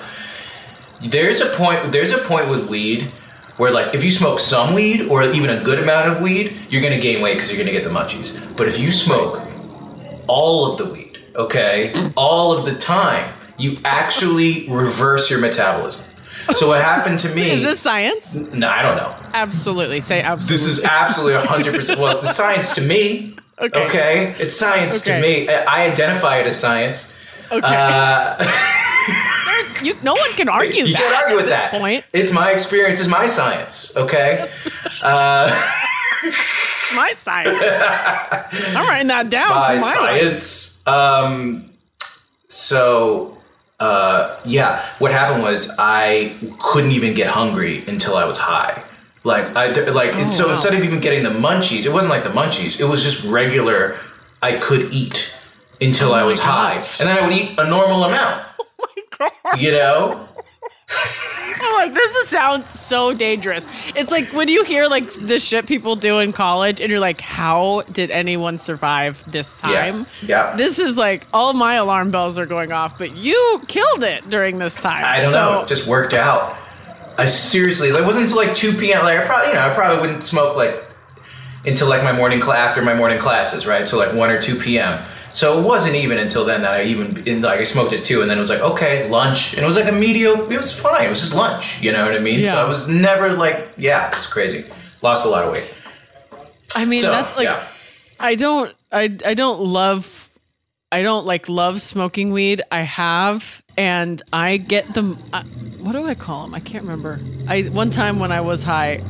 [1.02, 1.92] There's a point.
[1.92, 3.12] There's a point with weed
[3.56, 6.82] where, like, if you smoke some weed or even a good amount of weed, you're
[6.82, 8.38] gonna gain weight because you're gonna get the munchies.
[8.56, 9.40] But if you smoke
[10.26, 16.02] all of the weed, okay, all of the time, you actually reverse your metabolism.
[16.54, 17.50] So what happened to me?
[17.52, 18.34] Is this science?
[18.34, 19.14] No, I don't know.
[19.34, 20.00] Absolutely.
[20.00, 20.56] Say absolutely.
[20.56, 21.98] This is absolutely 100%.
[21.98, 23.36] Well, the science to me.
[23.58, 23.84] Okay.
[23.86, 24.34] Okay.
[24.38, 25.16] It's science Okay.
[25.20, 25.48] to me.
[25.48, 27.12] I identify it as science.
[27.50, 27.60] okay.
[27.64, 28.36] Uh,
[29.82, 31.70] you, no one can argue you that can't argue at with this that.
[31.70, 32.04] point.
[32.12, 33.00] It's my experience.
[33.00, 33.96] It's my science.
[33.96, 34.50] Okay.
[36.22, 37.56] It's my science.
[38.76, 40.86] I'm writing that down my for my science.
[40.86, 41.70] Um,
[42.48, 43.38] so,
[43.80, 48.82] uh, yeah, what happened was I couldn't even get hungry until I was high.
[49.24, 50.50] Like, I th- like Oh, so wow.
[50.50, 52.78] instead of even getting the munchies, it wasn't like the munchies.
[52.80, 53.98] It was just regular.
[54.40, 55.32] I could eat
[55.80, 58.45] until I was high, Oh and then I would eat a normal amount.
[59.58, 60.28] You know,
[60.88, 63.66] I'm like, this sounds so dangerous.
[63.94, 67.20] It's like when you hear like the shit people do in college, and you're like,
[67.20, 70.06] how did anyone survive this time?
[70.22, 70.54] yeah.
[70.56, 74.58] This is like all my alarm bells are going off, but you killed it during
[74.58, 75.04] this time.
[75.04, 75.60] I don't so, know.
[75.62, 76.56] It just worked out.
[77.18, 79.02] I seriously, like, it wasn't until like 2 p.m.
[79.02, 80.84] Like, I probably, you know, I probably wouldn't smoke like
[81.64, 83.88] until like my morning class after my morning classes, right?
[83.88, 85.02] So like 1 or 2 p.m.
[85.36, 88.30] So it wasn't even until then that I even like I smoked it too, and
[88.30, 90.50] then it was like okay, lunch, and it was like a mediocre.
[90.50, 91.04] It was fine.
[91.04, 91.78] It was just lunch.
[91.82, 92.42] You know what I mean?
[92.42, 92.64] So Yeah.
[92.64, 94.64] I was never like, yeah, it was crazy.
[95.02, 95.64] Lost a lot of weight.
[96.74, 97.68] I mean, So, that's like yeah.
[98.18, 100.30] I don't I I don't love
[100.90, 102.62] I don't like love smoking weed.
[102.72, 105.42] I have and I get them uh,
[105.80, 106.54] what do I call them?
[106.54, 107.20] I can't remember.
[107.46, 109.02] I one time when I was high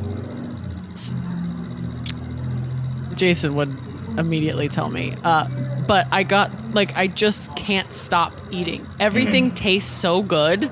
[3.15, 3.86] Jason would
[4.17, 5.15] immediately tell me.
[5.23, 5.47] Uh
[5.87, 8.85] but I got like I just can't stop eating.
[8.99, 10.69] Everything tastes so good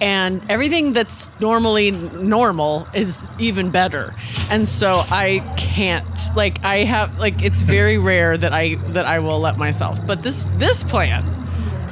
[0.00, 4.14] and everything that's normally normal is even better.
[4.48, 9.18] And so I can't like I have like it's very rare that I that I
[9.18, 9.98] will let myself.
[10.06, 11.24] But this this plan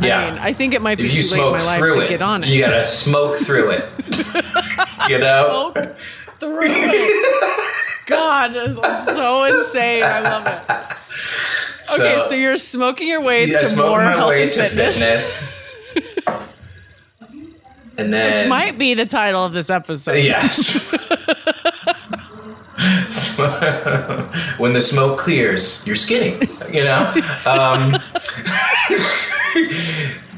[0.00, 0.18] Yeah.
[0.18, 1.78] I mean, I think it might be If you too late in smoke my life
[1.81, 2.50] through to it, get on it.
[2.50, 3.85] you gotta smoke through it.
[5.09, 5.72] you know.
[5.74, 5.96] Smoke
[6.38, 8.07] through it.
[8.07, 10.02] God, it's so insane.
[10.02, 10.82] I love it.
[11.92, 15.61] Okay, so, you're smoking your way yeah, to more my health way and to fitness.
[15.92, 16.46] fitness.
[17.98, 20.14] and then Which might be the title of this episode.
[20.14, 20.90] Yes.
[24.59, 26.38] when the smoke clears, you're skinny.
[26.72, 27.12] You know.
[27.46, 27.96] Um,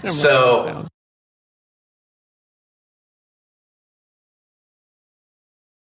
[0.07, 0.87] so.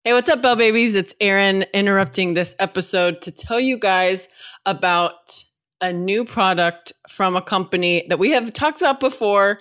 [0.03, 0.95] Hey, what's up, Bell Babies?
[0.95, 4.27] It's Erin interrupting this episode to tell you guys
[4.65, 5.43] about
[5.83, 9.59] a new product from a company that we have talked about before,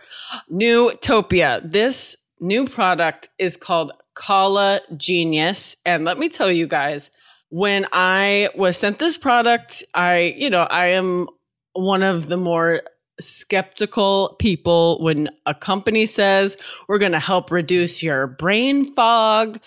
[0.50, 1.60] Nootopia.
[1.68, 5.76] This new product is called Kala Genius.
[5.84, 7.10] And let me tell you guys,
[7.50, 11.26] when I was sent this product, I, you know, I am
[11.72, 12.82] one of the more
[13.22, 16.56] skeptical people when a company says
[16.88, 19.58] we're going to help reduce your brain fog,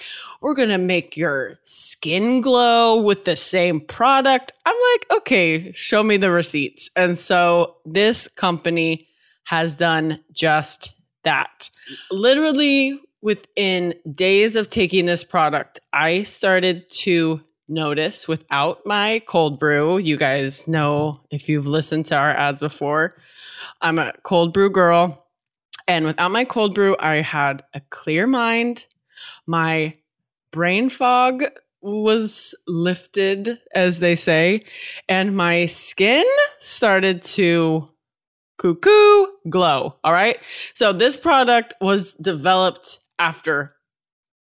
[0.41, 4.51] we're going to make your skin glow with the same product.
[4.65, 6.89] I'm like, okay, show me the receipts.
[6.95, 9.07] And so this company
[9.45, 11.69] has done just that.
[12.11, 19.97] Literally within days of taking this product, I started to notice without my cold brew.
[19.97, 23.15] You guys know if you've listened to our ads before,
[23.85, 25.27] I'm a cold brew girl.
[25.87, 28.87] And without my cold brew, I had a clear mind.
[29.45, 29.93] My
[30.51, 31.43] brain fog
[31.81, 34.63] was lifted, as they say,
[35.07, 36.25] and my skin
[36.59, 37.87] started to
[38.57, 39.97] cuckoo glow.
[40.03, 40.43] All right.
[40.73, 43.75] So this product was developed after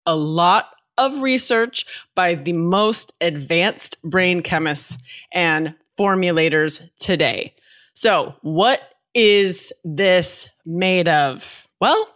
[0.04, 0.68] a lot
[0.98, 4.98] of research by the most advanced brain chemists
[5.32, 7.54] and formulators today.
[7.94, 11.68] So, what is this made of?
[11.80, 12.08] Well,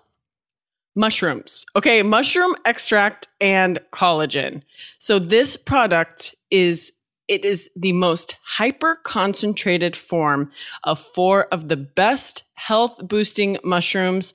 [0.95, 1.67] mushrooms.
[1.77, 4.63] Okay, mushroom extract and collagen.
[4.99, 6.93] So this product is
[7.29, 10.53] it is the most hyper concentrated form
[10.85, 14.33] of four of the best health boosting mushrooms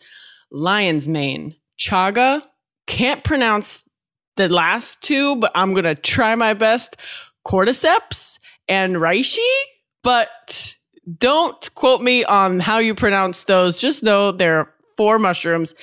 [0.52, 2.42] lion's mane, chaga,
[2.88, 3.84] can't pronounce
[4.36, 6.98] the last two, but I'm going to try my best,
[7.46, 9.40] cordyceps and reishi,
[10.04, 10.76] but
[11.18, 13.80] don't quote me on how you pronounce those.
[13.80, 15.74] Just know they're four mushrooms,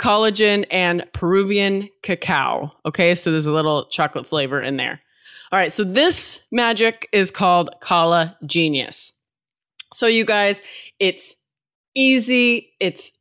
[0.00, 2.72] collagen, and Peruvian cacao.
[2.86, 5.00] Okay, so there's a little chocolate flavor in there.
[5.50, 9.12] All right, so this magic is called Collagenius.
[9.94, 10.60] So, you guys,
[10.98, 11.34] it's
[11.94, 13.12] easy, it's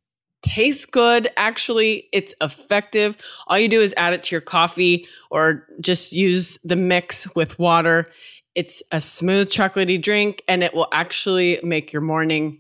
[0.42, 1.30] tastes good.
[1.38, 3.18] Actually, it's effective.
[3.48, 7.58] All you do is add it to your coffee or just use the mix with
[7.60, 8.10] water.
[8.58, 12.60] It's a smooth chocolatey drink and it will actually make your morning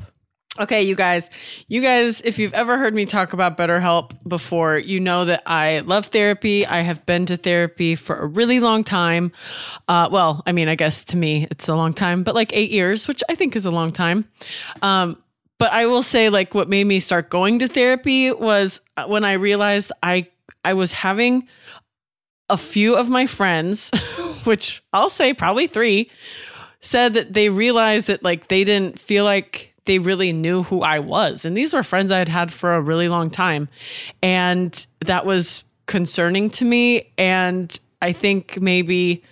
[0.60, 1.30] Okay, you guys,
[1.68, 5.78] you guys, if you've ever heard me talk about BetterHelp before, you know that I
[5.78, 6.66] love therapy.
[6.66, 9.32] I have been to therapy for a really long time.
[9.88, 12.70] Uh, well, I mean, I guess to me it's a long time, but like eight
[12.70, 14.26] years, which I think is a long time.
[14.82, 15.16] Um,
[15.58, 19.24] but I will say, like, what made me start going to therapy was uh, when
[19.24, 20.26] I realized I
[20.66, 21.48] I was having
[22.50, 23.90] a few of my friends,
[24.44, 26.10] which I'll say probably three,
[26.80, 30.98] said that they realized that like they didn't feel like they really knew who I
[30.98, 31.44] was.
[31.44, 33.68] And these were friends I had had for a really long time.
[34.22, 37.12] And that was concerning to me.
[37.18, 39.22] And I think maybe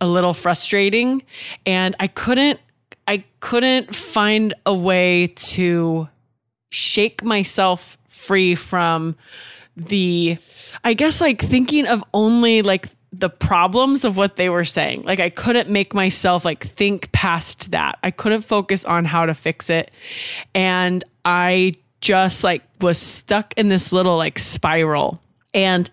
[0.00, 1.22] a little frustrating.
[1.66, 2.60] And I couldn't,
[3.06, 6.08] I couldn't find a way to
[6.70, 9.16] shake myself free from
[9.76, 10.38] the,
[10.84, 15.02] I guess, like thinking of only like the problems of what they were saying.
[15.02, 17.98] Like I couldn't make myself like think past that.
[18.02, 19.90] I couldn't focus on how to fix it.
[20.54, 25.20] And I just like was stuck in this little like spiral.
[25.52, 25.90] And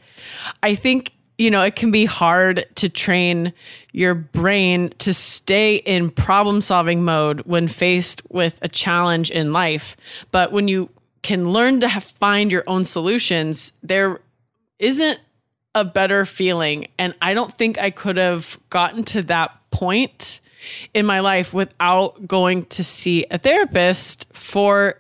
[0.61, 3.53] I think you know, it can be hard to train
[3.91, 9.95] your brain to stay in problem solving mode when faced with a challenge in life.
[10.31, 10.89] But when you
[11.21, 14.19] can learn to have, find your own solutions, there
[14.79, 15.19] isn't
[15.77, 16.87] a better feeling.
[16.97, 20.41] And I don't think I could have gotten to that point
[20.93, 24.99] in my life without going to see a therapist for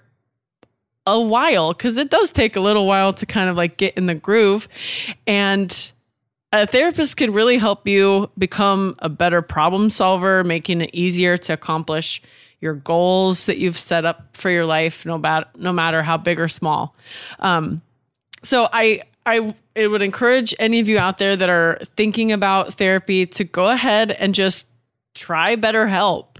[1.07, 4.05] a while because it does take a little while to kind of like get in
[4.05, 4.69] the groove.
[5.25, 5.91] And
[6.53, 11.53] a therapist can really help you become a better problem solver, making it easier to
[11.53, 12.21] accomplish
[12.61, 16.39] your goals that you've set up for your life, no, bat- no matter how big
[16.39, 16.95] or small.
[17.39, 17.81] Um,
[18.43, 22.73] so I I it would encourage any of you out there that are thinking about
[22.73, 24.67] therapy to go ahead and just
[25.13, 26.37] try BetterHelp.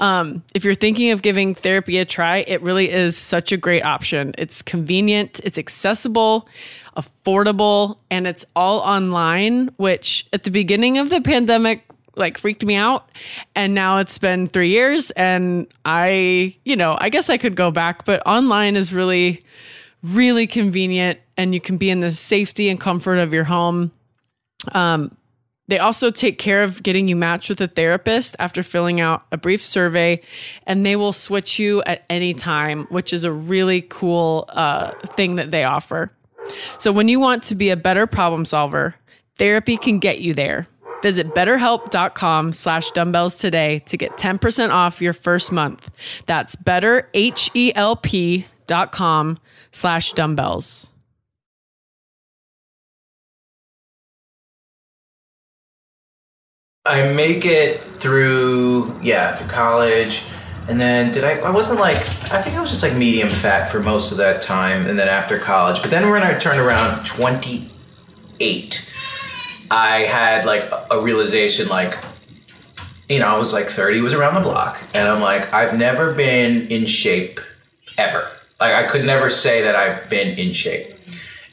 [0.00, 3.82] Um, if you're thinking of giving therapy a try, it really is such a great
[3.82, 4.34] option.
[4.36, 6.48] It's convenient, it's accessible,
[6.96, 11.84] affordable, and it's all online, which at the beginning of the pandemic
[12.16, 13.08] like freaked me out.
[13.54, 17.70] And now it's been three years and I, you know, I guess I could go
[17.70, 19.44] back, but online is really,
[20.14, 23.92] really convenient and you can be in the safety and comfort of your home.
[24.72, 25.16] Um,
[25.68, 29.36] they also take care of getting you matched with a therapist after filling out a
[29.36, 30.22] brief survey,
[30.66, 35.36] and they will switch you at any time, which is a really cool uh, thing
[35.36, 36.10] that they offer.
[36.78, 38.94] So, when you want to be a better problem solver,
[39.38, 40.68] therapy can get you there.
[41.02, 45.90] Visit betterhelp.com slash dumbbells today to get 10% off your first month.
[46.26, 46.54] That's
[48.66, 49.38] betterhelp.com
[49.70, 50.90] slash dumbbells.
[56.84, 60.22] I make it through, yeah, through college.
[60.68, 61.96] And then did I, I wasn't like,
[62.30, 64.86] I think I was just like medium fat for most of that time.
[64.86, 68.88] And then after college, but then when I turned around 28,
[69.70, 71.96] I had like a realization like,
[73.08, 74.80] you know, I was like 30 was around the block.
[74.94, 77.40] And I'm like, I've never been in shape
[77.98, 78.30] ever.
[78.60, 80.94] Like I could never say that I've been in shape.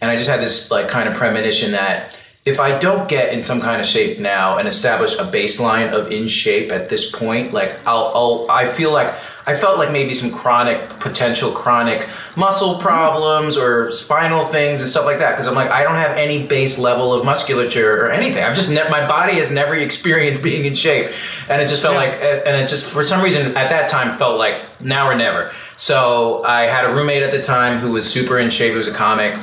[0.02, 3.42] And I just had this like kind of premonition that if I don't get in
[3.42, 7.54] some kind of shape now and establish a baseline of in shape at this point,
[7.54, 9.16] like I'll, I'll I feel like
[9.46, 15.04] I felt like maybe some chronic potential chronic muscle problems or spinal things and stuff
[15.06, 18.44] like that because I'm like I don't have any base level of musculature or anything.
[18.44, 21.12] I've just ne- my body has never experienced being in shape,
[21.50, 22.00] and it just felt Yeah.
[22.02, 22.14] like
[22.48, 25.52] and it just for some reason at that time felt like now or never.
[25.76, 28.72] So I had a roommate at the time who was super in shape.
[28.72, 29.38] He was a comic.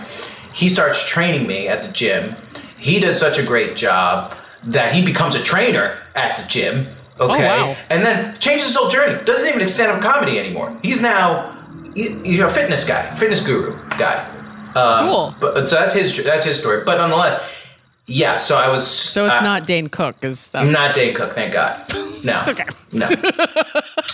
[0.52, 2.34] He starts training me at the gym.
[2.78, 4.34] He does such a great job
[4.64, 6.86] that he becomes a trainer at the gym.
[7.20, 7.76] Okay, wow.
[7.90, 9.22] and then changes his whole journey.
[9.24, 10.76] Doesn't even stand up comedy anymore.
[10.82, 11.56] He's now
[11.94, 14.26] you know a fitness guy, fitness guru guy.
[14.74, 15.34] Um, Cool.
[15.40, 16.82] But so that's his that's his story.
[16.84, 17.42] But nonetheless,
[18.06, 18.38] yeah.
[18.38, 18.86] So I was.
[18.86, 21.84] So it's uh, not Dane Cook, is that I'm not Dane Cook, thank God.
[22.24, 22.44] No.
[22.48, 22.66] Okay.
[22.92, 23.06] No.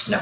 [0.08, 0.20] no.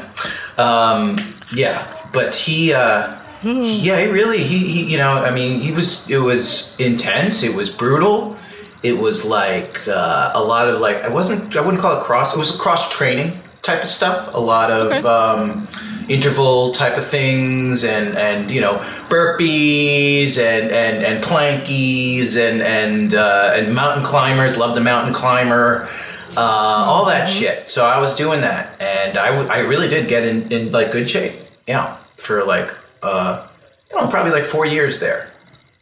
[0.62, 1.16] Um,
[1.52, 6.08] yeah, but he, uh, yeah, he really, he, he, you know, I mean, he was,
[6.10, 7.42] it was intense.
[7.42, 8.36] It was brutal.
[8.84, 12.34] It was like uh, a lot of like, I wasn't, I wouldn't call it cross.
[12.34, 14.34] It was cross training type of stuff.
[14.34, 15.08] A lot of Okay.
[15.08, 15.66] um,
[16.08, 18.74] interval type of things, and and you know,
[19.08, 24.56] burpees and and and plankies and and uh, and mountain climbers.
[24.56, 25.88] Love the mountain climber
[26.36, 27.70] uh, all that shit.
[27.70, 30.92] So I was doing that, and I, w- I really did get in, in like
[30.92, 31.34] good shape.
[31.66, 32.70] Yeah, for like
[33.02, 33.46] uh,
[33.90, 35.30] you know probably like four years there.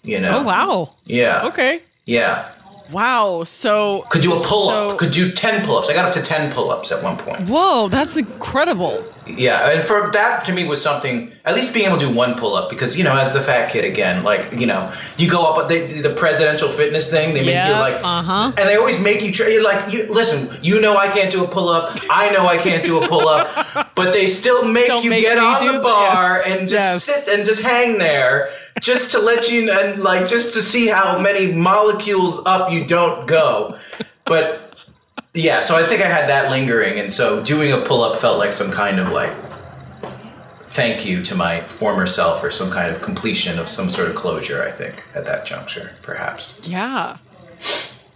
[0.05, 0.39] You know.
[0.39, 0.93] Oh, wow.
[1.05, 1.43] Yeah.
[1.47, 1.83] Okay.
[2.07, 2.49] Yeah.
[2.93, 3.45] Wow.
[3.45, 4.91] So Could do a pull up.
[4.91, 5.89] so- Could do ten pull ups.
[5.91, 7.41] I got up to ten pull ups at one point.
[7.49, 9.03] Whoa, that's incredible.
[9.27, 11.33] Yeah, and for that to me was something.
[11.45, 13.71] At least being able to do one pull up because you know, as the fat
[13.71, 17.33] kid again, like you know, you go up they, the presidential fitness thing.
[17.33, 18.53] They make you like, uh-huh.
[18.57, 19.33] and they always make you.
[19.33, 20.57] Try, you're like, you listen.
[20.63, 21.99] You know, I can't do a pull up.
[22.11, 25.23] I know I can't do a pull up, but they still make Don't you make
[25.23, 27.25] get on the bar yes, and just yes.
[27.25, 28.53] sit and just hang there.
[28.81, 33.29] Just to let you and like just to see how many molecules up you don't
[33.29, 33.79] go,
[34.25, 34.72] but
[35.35, 35.61] yeah.
[35.61, 38.53] So I think I had that lingering, and so doing a pull up felt like
[38.53, 39.33] some kind of like
[40.73, 44.17] thank you to my former self or some kind of completion of some sort of
[44.17, 46.67] closure, I think, at that juncture, perhaps.
[46.67, 47.19] Yeah.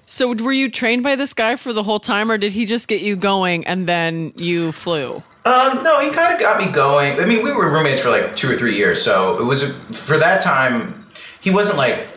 [0.07, 2.89] So were you trained by this guy for the whole time, or did he just
[2.89, 5.23] get you going and then you flew?
[5.45, 7.21] Um, no, he kind of got me going.
[7.21, 9.63] I mean, we were roommates for like two or three years, so it was
[9.93, 11.07] for that time.
[11.41, 12.09] He wasn't like.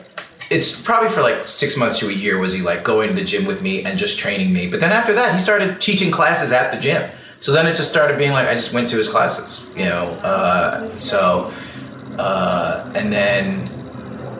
[0.50, 3.24] It's probably for like six months to a year was he like going to the
[3.24, 4.70] gym with me and just training me.
[4.70, 7.10] But then after that, he started teaching classes at the gym.
[7.40, 10.10] So then it just started being like I just went to his classes, you know.
[10.24, 11.54] Uh, so,
[12.18, 13.70] uh, and then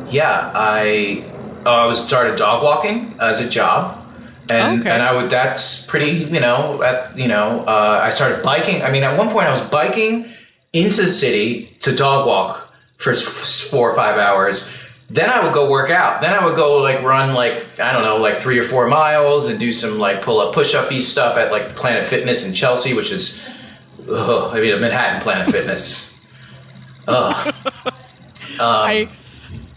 [0.10, 1.24] yeah, I
[1.66, 4.04] uh, I was started dog walking as a job,
[4.50, 4.90] and Okay.
[4.90, 8.82] and I would that's pretty you know at, you know uh, I started biking.
[8.82, 10.26] I mean, at one point I was biking
[10.74, 14.70] into the city to dog walk for four or five hours.
[15.12, 16.22] Then I would go work out.
[16.22, 19.48] Then I would go like run like I don't know like three or four miles
[19.48, 22.54] and do some like pull up push up y stuff at like Planet Fitness in
[22.54, 23.44] Chelsea, which is
[24.10, 26.08] ugh, I mean a Manhattan Planet Fitness.
[27.08, 27.56] Ugh.
[28.60, 29.10] I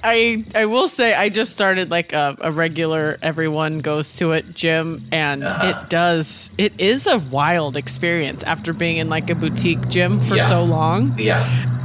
[0.05, 4.53] I I will say I just started like a, a regular everyone goes to it
[4.55, 5.66] gym and Uh-huh.
[5.83, 10.37] it does it is a wild experience after being in like a boutique gym for
[10.37, 10.49] Yeah.
[10.49, 11.14] so long.
[11.18, 11.43] Yeah.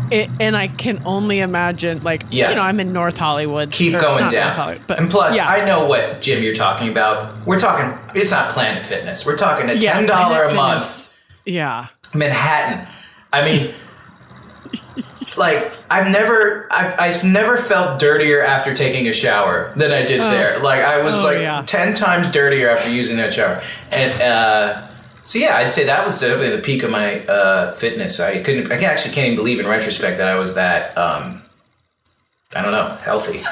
[0.10, 2.50] It, and I can only imagine like Yeah.
[2.50, 3.72] you know I'm in North Hollywood.
[3.72, 4.80] keep or going down.
[4.88, 5.48] But and plus, yeah.
[5.48, 7.46] I know what gym you're talking about.
[7.46, 7.98] We're talking.
[8.20, 9.26] It's not Planet Fitness.
[9.26, 11.10] We're talking a ten dollar a month Fitness.
[11.46, 11.88] Yeah.
[12.14, 12.88] Manhattan.
[13.34, 13.74] I mean,
[15.38, 20.20] like I've never, I've, I've never felt dirtier after taking a shower than I did
[20.20, 20.60] there.
[20.60, 21.64] Like I was Oh, like yeah.
[21.66, 23.62] ten times dirtier after using that shower.
[23.92, 24.87] And uh,
[25.28, 28.22] so yeah, I'd say that was definitely the peak of my uh, fitness.
[28.22, 30.98] I couldn't, I actually can't even believe in retrospect that I was that.
[30.98, 31.42] Um,
[32.56, 33.42] I don't know, healthy.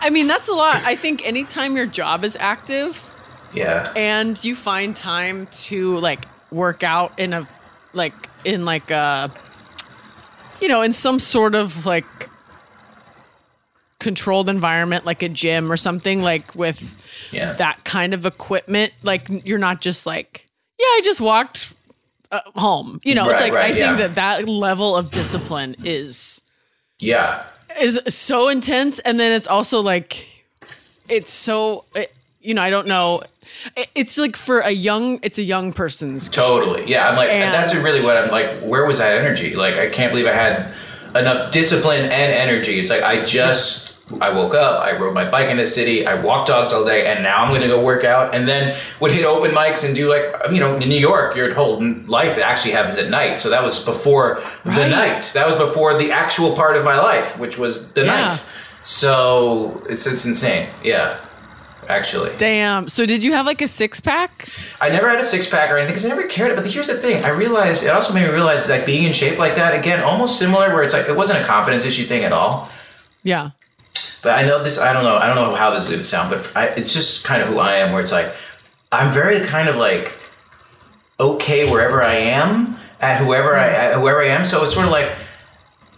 [0.00, 0.82] I mean that's a lot.
[0.82, 3.08] I think anytime your job is active
[3.54, 3.92] yeah.
[3.94, 7.46] and you find time to like work out in a
[7.92, 8.14] like
[8.44, 9.30] in like a
[10.60, 12.04] you know in some sort of like
[14.06, 16.96] controlled environment like a gym or something like with
[17.32, 17.54] Yeah.
[17.54, 20.46] that kind of equipment like you're not just like
[20.78, 21.72] yeah i just walked
[22.30, 23.86] uh, home you know it's like right, i yeah.
[23.86, 26.40] think that that level of discipline is
[27.00, 27.42] Yeah.
[27.80, 30.26] is so intense and then it's also like
[31.08, 33.22] it's so it, you know i don't know
[33.96, 36.84] it's like for a young it's a young person's Totally.
[36.90, 37.08] Yeah.
[37.08, 38.60] I'm like, And- that's really what I'm like.
[38.62, 39.54] Where was that energy?
[39.54, 40.74] Like, I can't believe I had
[41.14, 42.78] enough discipline and energy.
[42.80, 46.14] It's like, I just, I woke up, I rode my bike in the city, I
[46.14, 48.34] walked dogs all day, and now I'm going to go work out.
[48.36, 51.52] And then would hit open mics and do like, you know, in New York, your
[51.52, 53.40] whole life actually happens at night.
[53.40, 55.32] So that was before the night.
[55.34, 58.06] That was before the actual part of my life, which was the Yeah.
[58.06, 58.40] night.
[58.84, 60.68] So it's, it's insane.
[60.84, 61.18] Yeah.
[61.88, 62.32] Actually.
[62.36, 64.48] damn so did you have like a six-pack
[64.80, 66.56] I never had a six pack or anything because I never cared.
[66.56, 69.38] But here's the thing: I realized it also made me realize like being in shape
[69.38, 72.32] like that again, almost similar, where it's like it wasn't a confidence issue thing at
[72.32, 72.68] all.
[73.22, 73.50] yeah
[74.22, 74.78] But I know this.
[74.78, 75.16] I don't know.
[75.16, 77.48] I don't know how this is going to sound, but I, it's just kind of
[77.48, 77.92] who I am.
[77.92, 78.32] Where it's like
[78.90, 80.12] I'm very kind of like
[81.18, 83.74] okay wherever I am at whoever I mm-hmm.
[83.74, 84.44] at whoever I am.
[84.44, 85.12] So it's sort of like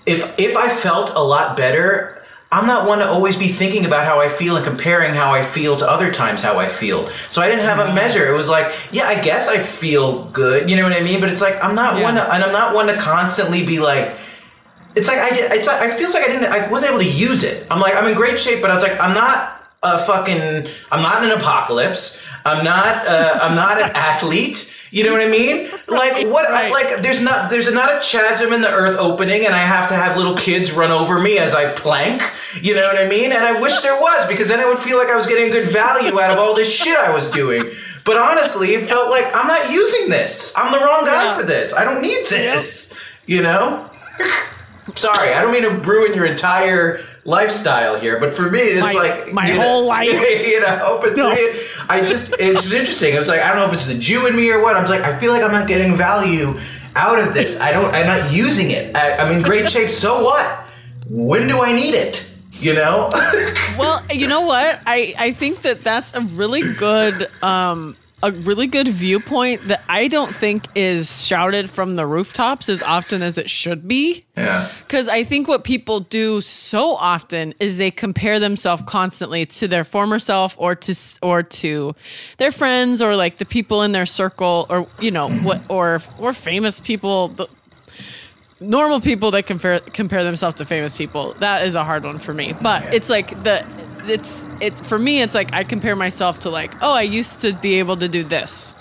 [0.07, 2.15] if if I felt a lot better.
[2.51, 5.43] I'm not one to always be thinking about how I feel and comparing how I
[5.43, 7.07] feel to other times how I feel.
[7.29, 7.95] So I didn't have a mm-hmm.
[7.95, 8.27] measure.
[8.27, 10.71] It was like, yeah, I guess I feel good.
[10.71, 11.21] You know what I mean?
[11.21, 12.05] But it's like I'm not Yeah.
[12.05, 14.17] one to, and I'm not one to constantly be like,
[14.97, 17.11] it's like I did, it's like, I feels like I didn't I wasn't able to
[17.11, 17.67] use it.
[17.71, 21.03] I'm like I'm in great shape, but I was like I'm not a fucking I'm
[21.03, 22.21] not an apocalypse.
[22.45, 24.75] I'm not uh, I'm not an athlete.
[24.91, 25.69] You know what I mean?
[25.87, 26.49] Like what?
[26.49, 26.73] right.
[26.73, 29.95] Like there's not there's not a chasm in the earth opening, and I have to
[29.95, 32.23] have little kids run over me as I plank.
[32.63, 33.31] You know what I mean?
[33.33, 35.69] And I wish there was because then I would feel like I was getting good
[35.69, 37.71] value out of all this shit I was doing.
[38.05, 40.55] But honestly, it felt like I'm not using this.
[40.57, 41.37] I'm the wrong guy Yeah.
[41.39, 41.75] for this.
[41.75, 42.95] I don't need this.
[43.27, 43.91] You know?
[44.97, 48.93] Sorry, I don't mean to ruin your entire lifestyle here, but for me, it's My-
[48.93, 50.09] like my you know- whole life.
[50.09, 51.31] you know, but No.
[51.31, 53.15] for me, I just it's was interesting.
[53.15, 54.77] I was like I don't know if it's the Jew in me or what.
[54.77, 56.59] I'm like I feel like I'm not getting value
[56.97, 57.61] out of this.
[57.61, 57.93] I don't.
[57.95, 58.97] I'm not using it.
[58.97, 59.91] I, I'm in great shape.
[59.91, 60.65] So what?
[61.09, 62.25] When do I need it?
[62.53, 63.09] You know?
[63.79, 68.67] well you know what i i think that that's a really good um a really
[68.67, 73.49] good viewpoint that i don't think is shouted from the rooftops as often as it
[73.49, 74.71] should be yeah.
[74.81, 79.85] Because I think what people do so often is they compare themselves constantly to their
[79.85, 81.95] former self or to or to
[82.39, 86.33] their friends or like the people in their circle or you know what or or
[86.33, 87.35] famous people.
[88.61, 91.35] Normal people that compare compare themselves to famous people.
[91.35, 92.55] That is a hard one for me.
[92.61, 93.65] But it's like the
[94.07, 95.23] it's it's for me.
[95.23, 98.25] It's like I compare myself to like oh I used to be able to do
[98.25, 98.75] this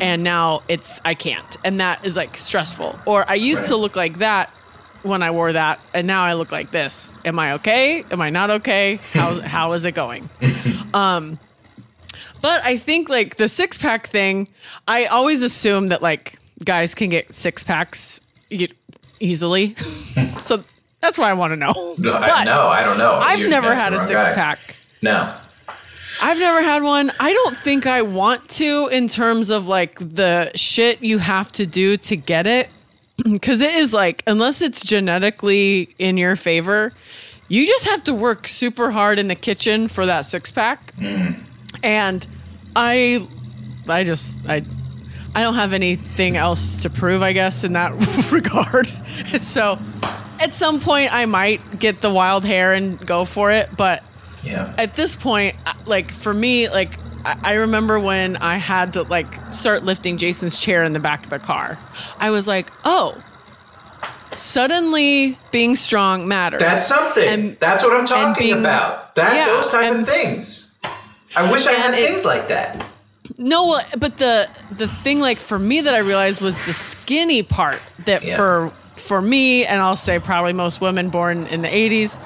[0.00, 2.98] and now it's I can't, and that is like stressful.
[3.06, 4.50] Or I used to look like that
[5.02, 7.12] when I wore that, and now I look like this.
[7.24, 8.04] Am I okay?
[8.10, 8.98] Am I not okay?
[9.12, 10.28] How how is it going?
[10.92, 11.38] Um,
[12.42, 14.48] but I think like the six pack thing,
[14.88, 18.66] I always assume that like guys can get six packs e-
[19.20, 19.74] easily,
[20.40, 20.64] so
[21.00, 21.94] that's why I want to know.
[21.98, 23.12] No, I, no, I don't know.
[23.14, 24.34] I've You're- never had a six guy.
[24.34, 24.76] pack.
[25.02, 25.34] No.
[26.22, 27.10] I've never had one.
[27.18, 31.64] I don't think I want to in terms of like the shit you have to
[31.64, 32.68] do to get it.
[33.42, 36.92] Cause it is like, unless it's genetically in your favor,
[37.48, 40.94] you just have to work super hard in the kitchen for that six pack.
[40.96, 41.42] Mm.
[41.82, 42.26] And
[42.76, 43.26] I,
[43.88, 44.62] I just I,
[45.34, 47.92] I don't have anything else to prove, I guess, in that
[48.32, 48.92] regard.
[49.42, 49.78] So,
[50.40, 54.02] at some point, I might get the wild hair and go for it, but
[54.42, 54.72] Yeah.
[54.78, 55.56] at this point,
[55.86, 60.58] like for me, like I I remember when I had to like start lifting Jason's
[60.58, 61.78] chair in the back of the car.
[62.18, 63.22] I was like, oh,
[64.34, 66.60] suddenly being strong matters.
[66.60, 67.28] That's something.
[67.28, 69.14] And- That's what I'm talking being- about.
[69.16, 70.74] That yeah, those type and- of things.
[71.36, 72.84] I wish I had it- things like that.
[73.38, 77.42] No, well, but the the thing like for me that I realized was the skinny
[77.42, 78.36] part that Yeah.
[78.36, 82.18] for for me and I'll say probably most women born in the 80s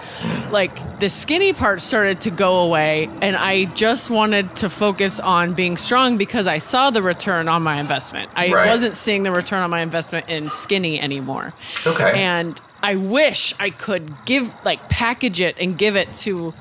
[0.50, 5.54] like the skinny part started to go away and I just wanted to focus on
[5.54, 8.28] being strong because I saw the return on my investment.
[8.34, 8.66] I Right.
[8.68, 11.52] wasn't seeing the return on my investment in skinny anymore.
[11.86, 12.12] Okay.
[12.20, 16.54] And I wish I could give like package it and give it to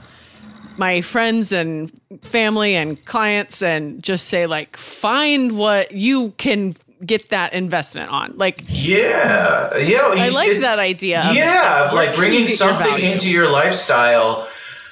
[0.78, 7.30] my friends and family and clients and just say like find what you can get
[7.30, 8.38] that investment on.
[8.38, 10.12] Like Yeah, yeah.
[10.16, 11.24] I like it- that idea.
[11.34, 14.48] Yeah, of where like bringing get your something into your lifestyle.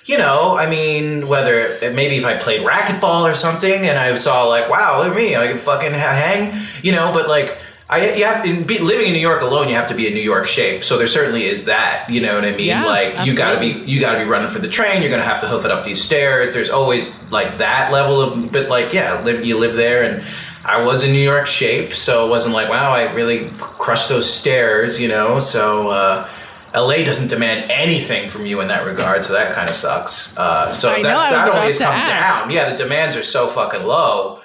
[0.05, 4.45] You know, I mean, whether maybe if I played racquetball or something, and I saw
[4.45, 6.59] like, wow, look at me, I can fucking hang.
[6.83, 7.57] You know, but like.
[7.91, 10.13] I, you have, in, be, living in New York alone, you have to be in
[10.13, 10.81] New York shape.
[10.85, 12.09] So there certainly is that.
[12.09, 12.67] You know what I mean?
[12.67, 15.01] Yeah, like you gotta be you gotta be running for the train.
[15.01, 16.53] You're gonna have to hoof it up these stairs.
[16.53, 20.23] There's always like that level of, but like yeah, live, you live there, and
[20.63, 24.31] I was in New York shape, so it wasn't like wow, I really crushed those
[24.31, 25.39] stairs, you know.
[25.39, 26.29] So uh,
[26.73, 30.37] LA doesn't demand anything from you in that regard, so that kind of sucks.
[30.37, 32.43] Uh, so I that know, that about always to come ask.
[32.43, 32.51] down.
[32.51, 34.39] Yeah, the demands are so fucking low.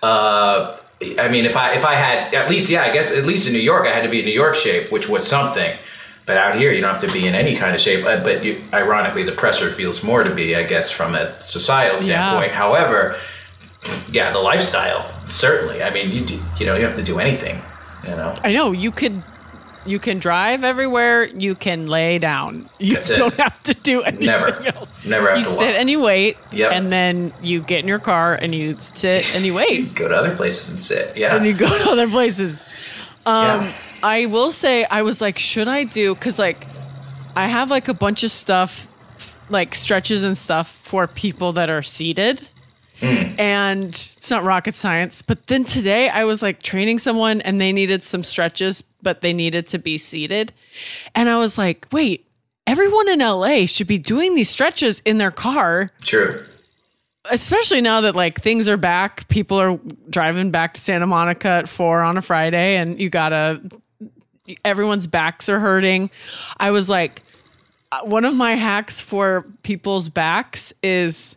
[0.00, 0.76] Uh,
[1.24, 3.52] I mean, if I if I had at least yeah, I guess at least in
[3.52, 5.72] New York I had to be in New York shape, which was something.
[6.26, 8.02] But out here, you don't have to be in any kind of shape.
[8.06, 11.98] Uh, But you, ironically, the pressure feels more to be, I guess, from a societal
[12.00, 12.04] Yeah.
[12.06, 12.52] standpoint.
[12.52, 13.16] However,
[14.10, 15.82] yeah, the lifestyle certainly.
[15.82, 17.60] I mean, you do, you know you don't have to do anything.
[18.08, 19.22] You know, I know you could
[19.86, 22.68] you can drive everywhere, you can lay down.
[22.78, 24.48] You That's don't have to do anything Never.
[24.66, 24.90] else.
[25.06, 25.76] Never have you to sit walk.
[25.80, 26.72] and you wait Yep.
[26.72, 29.94] and then you get in your car and you sit and you wait.
[29.96, 31.16] go to other places and sit.
[31.16, 32.66] Yeah, and you go to other places.
[33.26, 33.72] Um, yeah.
[34.02, 36.14] I will say, I was like, should I do?
[36.14, 36.66] Because like,
[37.36, 38.90] I have like a bunch of stuff,
[39.50, 42.48] like stretches and stuff for people that are seated,
[43.00, 43.34] Hmm.
[43.40, 45.20] and it's not rocket science.
[45.20, 49.32] But then today, I was like training someone, and they needed some stretches, but they
[49.32, 50.52] needed to be seated,
[51.14, 52.26] and I was like, wait.
[52.66, 56.42] Everyone in LA should be doing these stretches in their car True.
[57.30, 59.78] especially now that like things are back people are
[60.08, 63.60] driving back to santa monica at four on a friday and you gotta
[64.64, 66.08] everyone's backs are hurting
[66.58, 67.20] i was like
[67.92, 71.36] uh, one of my hacks for people's backs is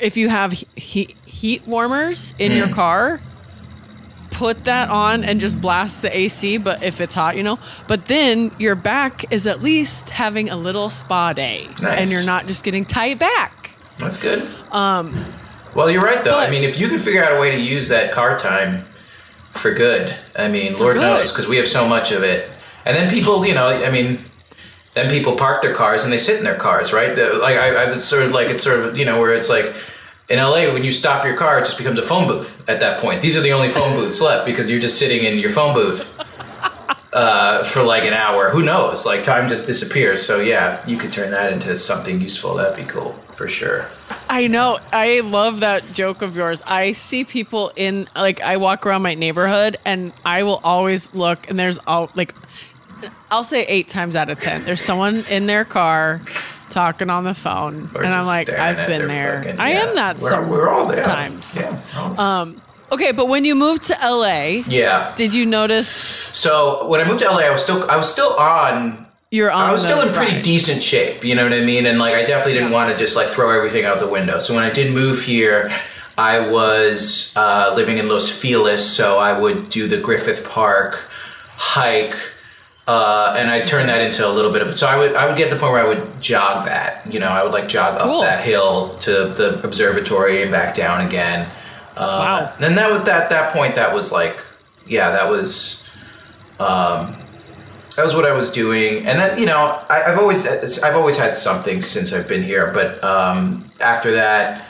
[0.00, 3.18] if you have he- heat, heat warmers in your car
[4.38, 7.58] put that on and just blast the AC, but if it's hot, you know.
[7.88, 11.98] But then your back is at least having a little spa day, Nice.
[12.00, 13.70] and you're not just getting tight back.
[13.98, 14.48] That's good.
[14.70, 15.24] Um,
[15.74, 16.38] well, you're right though.
[16.38, 18.84] I mean, if you can figure out a way to use that car time
[19.54, 21.02] for good, I mean, Lord good.
[21.02, 22.48] knows, because we have so much of it.
[22.84, 24.20] And then people, you know, I mean,
[24.94, 27.14] then people park their cars and they sit in their cars, right?
[27.16, 29.48] The, like I, I was sort of like it's sort of you know where it's
[29.48, 29.74] like
[30.28, 33.00] in LA when you stop your car, it just becomes a phone booth at that
[33.00, 33.22] point.
[33.22, 36.14] These are the only phone booths left because you're just sitting in your phone booth.
[37.10, 39.06] Uh, for like an hour, who knows?
[39.06, 40.24] Like time just disappears.
[40.24, 42.54] So yeah, you could turn that into something useful.
[42.54, 43.86] That'd be cool for sure.
[44.28, 44.78] I know.
[44.92, 46.60] I love that joke of yours.
[46.66, 51.48] I see people in like I walk around my neighborhood and I will always look
[51.48, 52.34] and there's all like
[53.30, 56.20] I'll say 8 times out of 10 there's someone in their car
[56.70, 59.42] talking on the phone Or and I'm like I've been there.
[59.42, 59.78] fucking- I yeah.
[59.84, 61.04] am that We're, we're all there.
[61.04, 61.56] sometimes.
[61.56, 61.80] Yeah.
[61.96, 62.54] all there.
[62.90, 65.12] Okay, but when you moved to LA, yeah.
[65.14, 65.88] did you notice
[66.32, 69.60] So when I moved to LA, I was still I was still on you're on
[69.68, 70.42] I was still in pretty ride?
[70.42, 71.84] decent shape, you know what I mean?
[71.84, 72.74] And like I definitely didn't Yeah.
[72.76, 74.38] want to just like throw everything out the window.
[74.38, 75.70] So when I did move here,
[76.16, 80.98] I was uh, living in Los Feliz, so I would do the Griffith Park
[81.56, 82.16] hike,
[82.88, 84.78] uh, and I turned that into a little bit of.
[84.78, 87.20] So I would I would get to the point where I would jog that, you
[87.20, 88.20] know, I would like jog Cool.
[88.20, 91.48] up that hill to the observatory and back down again.
[91.96, 92.52] Uh, Wow.
[92.60, 94.38] And that that that point that was like,
[94.86, 95.84] yeah, that was
[96.58, 100.46] that was what I was doing, and then you know I, I've always
[100.82, 102.70] I've always had something since I've been here.
[102.72, 104.64] But um, after that,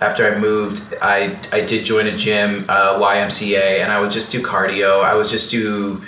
[0.00, 4.32] after I moved, I I did join a gym, uh, YMCA, and I would just
[4.32, 5.02] do cardio.
[5.04, 6.02] I would just do.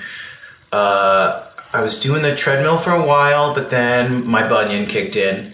[0.73, 1.44] Uh,
[1.75, 5.53] I was doing the treadmill for a while, but then my bunion kicked in.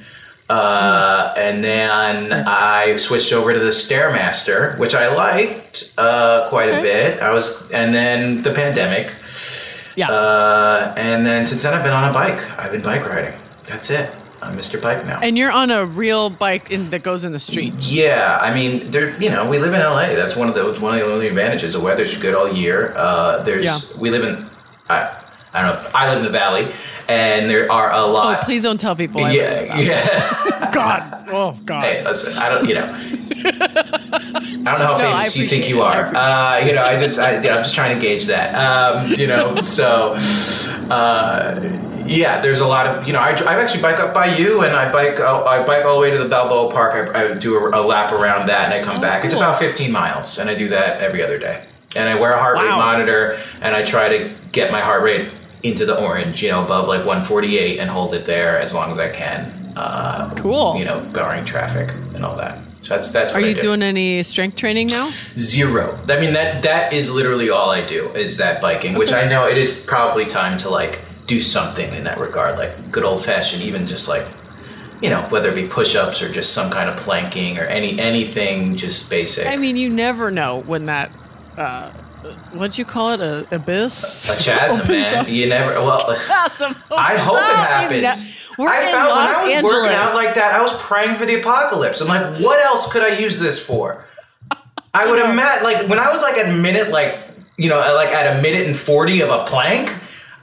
[0.51, 6.83] Uh, and then I switched over to the Stairmaster, which I liked uh, quite a
[6.83, 7.23] bit.
[7.23, 9.13] I was, and then the pandemic,
[9.97, 10.11] Yeah.
[10.11, 12.41] uh, and then since then I've been on a bike.
[12.59, 13.33] I've been bike riding.
[13.67, 14.11] That's it.
[14.43, 14.81] I'm Mr.
[14.81, 15.21] Bike now.
[15.23, 17.75] and you're on a real bike in, that goes in the street.
[17.77, 19.11] Yeah, I mean, there.
[19.23, 20.15] You know, we live in LA.
[20.15, 21.75] That's one of the one of the only advantages.
[21.75, 22.95] The weather's good all year.
[22.97, 23.79] Uh, there's Yeah.
[23.99, 24.49] we live in.
[24.89, 25.15] I,
[25.53, 25.81] I don't know.
[25.89, 26.73] If, I live in the valley,
[27.09, 28.39] and there are a lot.
[28.41, 29.21] Oh, please don't tell people.
[29.23, 29.85] Yeah, live in that.
[29.85, 30.71] yeah.
[30.75, 31.29] God.
[31.29, 31.83] Oh, God.
[31.85, 32.37] hey, listen.
[32.39, 32.69] I don't.
[32.69, 32.99] You know.
[33.43, 36.15] I don't know how No, famous you think you are.
[36.15, 38.55] Uh, you know, I just, I, you know, I'm just trying to gauge that.
[38.55, 40.15] Um, you know, so,
[40.91, 41.59] uh,
[42.07, 44.75] yeah, there's a lot of, you know, I, I actually bike up by you, and
[44.75, 47.15] I bike, I bike all the way to the Balboa Park.
[47.15, 49.25] I, I do a, a lap around that, and I come Oh, back.
[49.25, 51.65] It's about 15 miles, and I do that every other day.
[51.97, 55.31] And I wear a heart rate monitor, and I try to get my heart rate
[55.63, 58.99] into the orange, you know, above like 148, and hold it there as long as
[58.99, 59.51] I can.
[59.77, 60.77] Uh, Cool.
[60.77, 62.59] You know, barring traffic and all that.
[62.83, 63.35] So that's that's.
[63.35, 63.61] Are you do.
[63.61, 65.13] doing any strength training now?
[65.37, 65.99] Zero.
[66.09, 69.47] I mean that that is literally all I do is that biking, which I know
[69.47, 73.63] it is probably time to like do something in that regard, like good old fashioned,
[73.63, 74.27] even just like
[75.03, 78.01] you know whether it be push ups or just some kind of planking or any
[78.01, 79.47] anything just basic.
[79.47, 81.11] I mean, you never know when that.
[81.59, 81.91] Uh,
[82.53, 83.21] what'd you call it?
[83.21, 84.29] A abyss.
[84.31, 85.15] a chasm, man.
[85.15, 85.29] up.
[85.29, 85.73] You never.
[85.81, 87.67] Well, Chasm I hope it up.
[87.69, 88.49] happens.
[88.59, 89.75] We're I in found Los when I was Angeles.
[89.75, 92.01] working out like that, I was praying for the apocalypse.
[92.01, 94.05] I'm like, what else could I use this for?
[94.93, 97.19] I would imagine, like, when I was like at a minute, like,
[97.57, 99.91] you know, like at a minute and 40 of a plank,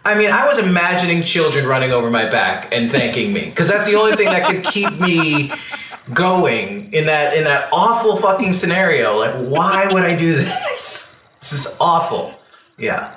[0.05, 3.85] I mean, I was imagining children running over my back and thanking me because that's
[3.87, 5.51] the only thing that could keep me
[6.13, 9.17] going in that in that awful fucking scenario.
[9.17, 11.06] Like, why would I do this?
[11.49, 12.33] This is awful.
[12.77, 13.15] Yeah.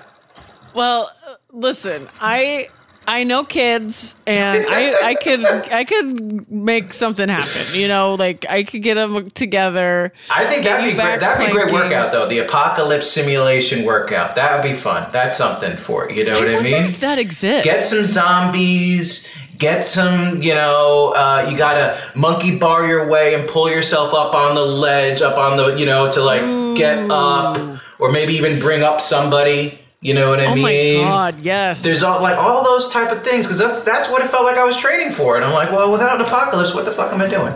[0.74, 1.10] Well,
[1.52, 2.68] listen, I
[3.08, 7.74] I know kids, and I I could I could make something happen.
[7.74, 10.12] You know, like I could get them together.
[10.30, 11.18] I think that'd be great.
[11.18, 12.28] That'd be a great workout, though.
[12.28, 14.36] The apocalypse simulation workout.
[14.36, 15.10] That would be fun.
[15.10, 16.16] That's something for it.
[16.16, 16.84] You know what I mean?
[16.84, 17.64] if that exists.
[17.64, 19.26] Get some zombies.
[19.58, 24.32] Get some, you know, uh, you gotta monkey bar your way and pull yourself up
[24.32, 26.40] on the ledge, up on the, you know, to like
[26.78, 27.58] get up,
[28.00, 29.78] or maybe even bring up somebody.
[30.02, 31.02] You know what I Oh mean?
[31.02, 31.40] my god!
[31.44, 31.82] Yes.
[31.82, 34.56] There's all like all those type of things because that's that's what it felt like
[34.56, 37.20] I was training for, and I'm like, well, without an apocalypse, what the fuck am
[37.20, 37.54] I doing?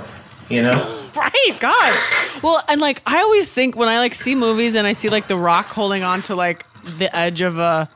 [0.48, 1.00] You know?
[1.14, 1.94] Right, God.
[2.42, 5.28] Well, and like I always think when I like see movies and I see like
[5.28, 6.66] The Rock holding on to like
[6.98, 7.88] the edge of a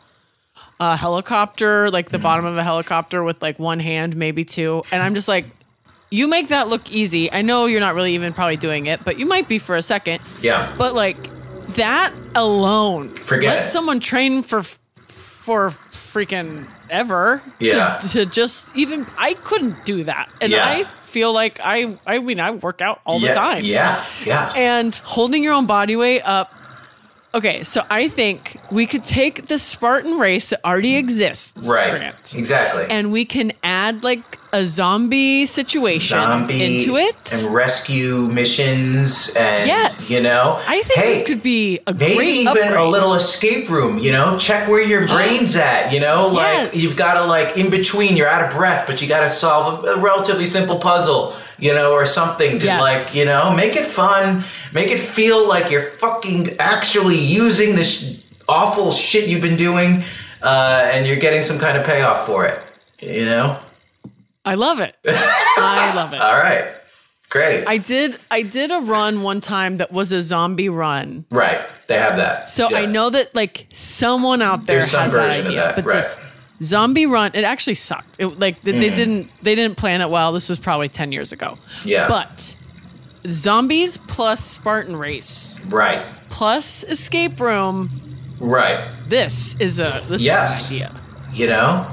[0.79, 5.03] a helicopter, like the bottom of a helicopter with like one hand, maybe two, and
[5.03, 5.47] I'm just like,
[6.11, 7.31] you make that look easy.
[7.33, 9.83] I know you're not really even probably doing it, but you might be for a
[9.83, 10.23] second.
[10.41, 10.73] Yeah.
[10.79, 11.19] But like
[11.77, 17.43] that alone, Forget let someone train for for freaking ever.
[17.59, 17.99] Yeah.
[17.99, 20.65] To, to just even I couldn't do that, and Yeah.
[20.69, 23.65] I feel like I I mean I work out all yeah, the time.
[23.65, 24.05] Yeah.
[24.25, 24.53] Yeah.
[24.55, 26.55] And holding your own body weight up.
[27.35, 32.15] Okay, so I think we could take the Spartan race that already exists, right.
[32.35, 32.87] Exactly.
[32.89, 37.33] and we can add like a zombie situation zombie into it.
[37.35, 42.15] and rescue missions and yes, you know I think hey, this could be a maybe
[42.17, 42.73] great even upgrade.
[42.73, 46.77] a little escape room you know check where your brain's at you know like Yes.
[46.77, 49.85] you've got to like in between you're out of breath but you got to solve
[49.85, 52.81] a, a relatively simple puzzle you know or something to Yes.
[52.81, 58.23] like you know make it fun make it feel like you're fucking actually using this
[58.49, 60.05] awful shit you've been doing
[60.43, 62.59] uh, and you're getting some kind of payoff for it
[63.01, 63.59] you know
[64.49, 64.95] I love it.
[65.07, 66.21] I love it.
[66.21, 66.65] all right
[67.31, 71.27] great I did I did a run one time that was a zombie run.
[71.31, 71.61] Right.
[71.87, 72.49] They have that.
[72.49, 75.61] So I know that like someone out there There's some has that version of idea,
[75.61, 75.95] that, but right.
[75.97, 76.17] this
[76.63, 78.17] zombie run it actually sucked.
[78.19, 78.81] It, like they, Mm.
[78.81, 80.33] they didn't they didn't plan it well.
[80.33, 81.59] This was probably 10 years ago.
[81.85, 82.09] Yeah.
[82.09, 82.57] But
[83.29, 86.05] zombies plus Spartan race Right.
[86.31, 87.91] plus escape room
[88.41, 88.89] Right.
[89.07, 90.65] this is a this Yes.
[90.65, 90.93] is an idea.
[91.35, 91.87] You know?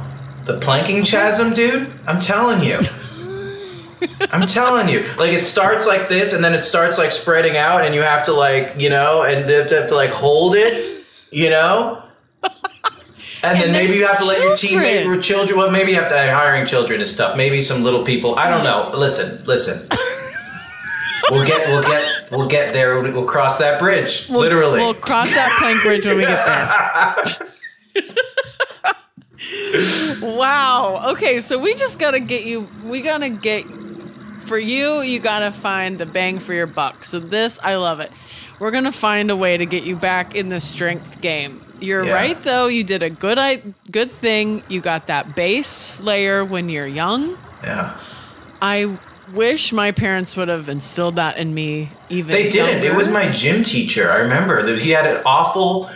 [0.46, 1.92] The planking chasm, dude?
[2.08, 2.80] I'm telling you.
[4.32, 5.04] I'm telling you.
[5.18, 8.26] Like it starts like this and then it starts like spreading out and you have
[8.26, 12.04] to like, you know, and you have to, have to like hold it, you know?
[13.44, 14.84] And, then maybe you have to let your children.
[14.84, 15.58] teammate or children.
[15.60, 17.38] Well, maybe you have to hiring children and stuff.
[17.38, 18.36] Maybe some little people.
[18.40, 18.92] I don't know.
[18.98, 19.88] Listen, listen.
[21.32, 23.02] We'll get, we'll get, we'll get there.
[23.02, 24.28] We'll cross that bridge.
[24.30, 24.80] We'll- literally.
[24.80, 26.46] We'll cross that plank bridge when we get
[27.96, 28.04] there.
[30.22, 31.12] wow.
[31.12, 32.68] Okay, so we just gotta get you.
[32.84, 33.66] We gotta get
[34.42, 35.02] for you.
[35.02, 37.04] You gotta find the bang for your buck.
[37.04, 38.12] So this, I love it.
[38.60, 41.62] We're gonna find a way to get you back in the strength game.
[41.80, 42.14] You're Yeah.
[42.14, 42.68] right though.
[42.68, 43.62] You did a good I
[43.92, 44.64] good thing.
[44.70, 47.38] You got that base layer when you're young.
[47.64, 47.92] Yeah.
[48.62, 48.98] I
[49.34, 52.84] wish my parents would have instilled that in me even They didn't.
[52.84, 54.12] It was my gym teacher.
[54.12, 55.90] I remember he had an awful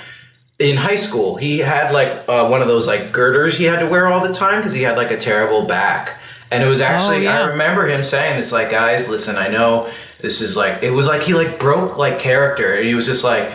[0.60, 1.38] in high school.
[1.38, 4.34] He had like uh, one of those like girders he had to wear all the
[4.34, 6.18] time because he had like a terrible back.
[6.52, 7.42] And it was actually Oh, yeah.
[7.42, 9.90] I remember him saying this like guys, listen, I know
[10.20, 12.76] this is like it was like he like broke like character.
[12.76, 13.52] And he was just like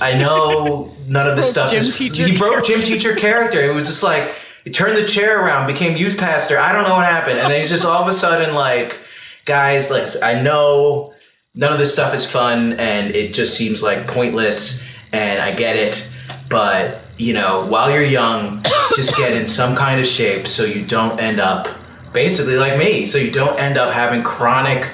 [0.00, 1.96] I know none of this stuff is
[2.32, 3.60] he broke gym teacher character.
[3.60, 6.58] It was just like he turned the chair around, became youth pastor.
[6.58, 7.38] I don't know what happened.
[7.38, 9.00] And then he's just all of a sudden like
[9.44, 11.14] guys, like I know
[11.54, 15.74] none of this stuff is fun and it just seems like pointless and I get
[15.76, 16.04] it,
[16.48, 20.84] but you know, while you're young, just get in some kind of shape so you
[20.84, 21.68] don't end up
[22.12, 24.90] basically like me, so you don't end up having chronic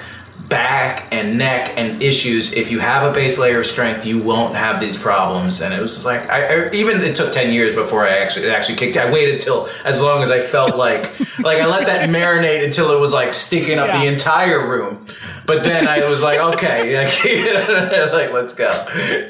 [0.48, 2.52] back and neck and issues.
[2.52, 5.61] If you have a base layer of strength you won't have these problems.
[5.61, 8.50] And it was like I, I even it took 10 years before i actually it
[8.50, 12.09] actually kicked i waited till as long as i felt like like i let that
[12.18, 15.07] marinate until it was like stinking up the entire room
[15.47, 18.86] but then i was like okay like, like let's go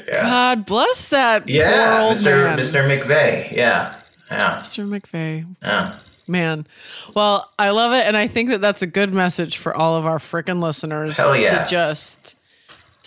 [0.07, 2.59] yeah God bless that yeah poor old mr man.
[2.59, 3.95] mr mcveigh yeah
[4.31, 4.87] yeah Mr.
[4.87, 5.45] McVeigh.
[5.61, 5.97] yeah
[6.27, 6.65] Man.
[7.13, 8.07] Well, I love it.
[8.07, 11.35] And I think that that's a good message for all of our freaking listeners Hell
[11.35, 11.65] yeah.
[11.65, 12.34] to just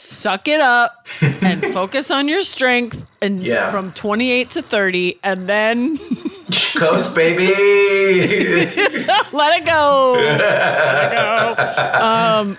[0.01, 1.07] suck it up
[1.42, 3.68] and focus on your strength and Yeah.
[3.70, 5.99] from 28 to 30 and then
[6.76, 7.46] coast baby
[9.32, 10.14] let it go.
[10.16, 12.07] let it go.
[12.07, 12.57] Um,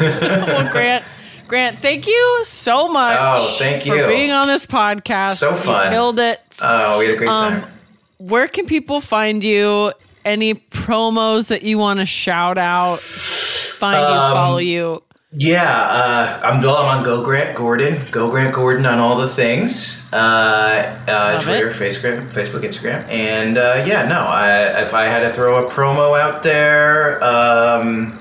[0.00, 1.04] well, Grant,
[1.46, 5.36] Grant, thank you so much Oh, thank you for being on this podcast.
[5.36, 5.90] So You fun.
[5.90, 6.40] killed it.
[6.62, 7.72] oh we had a great Um, time
[8.18, 9.92] Where can people find you?
[10.24, 12.98] Any promos that you want to shout out?
[13.00, 15.02] Find you, Um, follow you.
[15.34, 16.76] Yeah, uh, I'm well.
[16.76, 17.98] I'm on Go Grant Gordon.
[18.10, 20.06] Go Grant Gordon on all the things.
[20.12, 21.74] Uh, uh, Twitter, it.
[21.76, 24.06] Facebook, Facebook, Instagram, and uh, yeah.
[24.06, 28.18] No, I, if I had to throw a promo out there, um,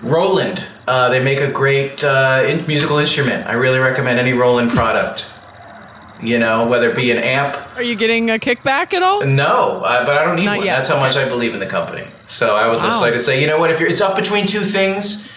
[0.00, 0.64] Roland.
[0.88, 3.46] Uh, they make a great uh, in- musical instrument.
[3.46, 5.30] I really recommend any Roland product.
[6.22, 7.56] you know, whether it be an amp.
[7.76, 9.24] Are you getting a kickback at all?
[9.26, 10.66] No, uh, but I don't need Not one.
[10.66, 10.76] yet.
[10.76, 12.06] That's how much I believe in the company.
[12.26, 13.70] So I would just like to say, you know what?
[13.70, 15.28] If you're, it's up between two things,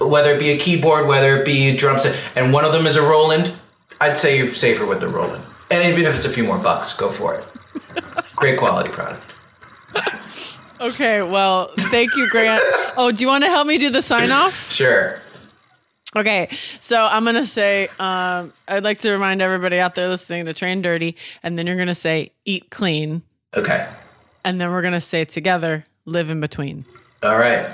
[0.00, 2.86] whether it be a keyboard, whether it be a drum set, and one of them
[2.86, 3.52] is a Roland,
[4.00, 5.44] I'd say you're safer with the Roland.
[5.70, 7.44] And even if it's a few more bucks, go for it.
[8.36, 9.22] Great quality product.
[10.80, 12.62] Okay, well, thank you, Grant.
[12.96, 14.72] Oh, do you want to help me do the sign off?
[14.72, 15.20] Sure.
[16.16, 16.48] Okay,
[16.80, 20.82] so I'm gonna say, um, I'd like to remind everybody out there listening to Train
[20.82, 23.22] Dirty, and then you're gonna say eat clean,
[23.54, 23.86] Okay.
[24.44, 26.84] and then we're gonna say together live in between.
[27.22, 27.66] All right.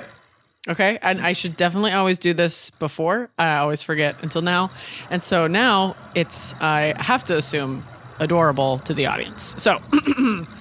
[0.68, 3.30] Okay, and I should definitely always do this before.
[3.38, 4.70] I always forget until now,
[5.10, 7.84] and so now it's I have to assume
[8.18, 9.54] adorable to the audience.
[9.58, 9.78] So,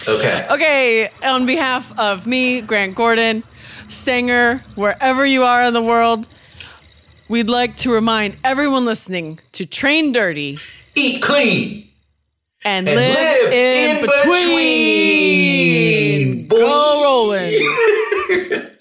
[0.08, 0.46] Okay.
[0.52, 3.44] okay, on behalf of me, Grant Gordon,
[3.88, 6.28] Stanger, wherever you are in the world,
[7.28, 10.60] we'd like to remind everyone listening to train dirty
[10.96, 11.90] Eat clean
[12.64, 14.28] and, and live, live in, in between.
[16.48, 16.50] between.
[16.50, 17.54] Go rolling.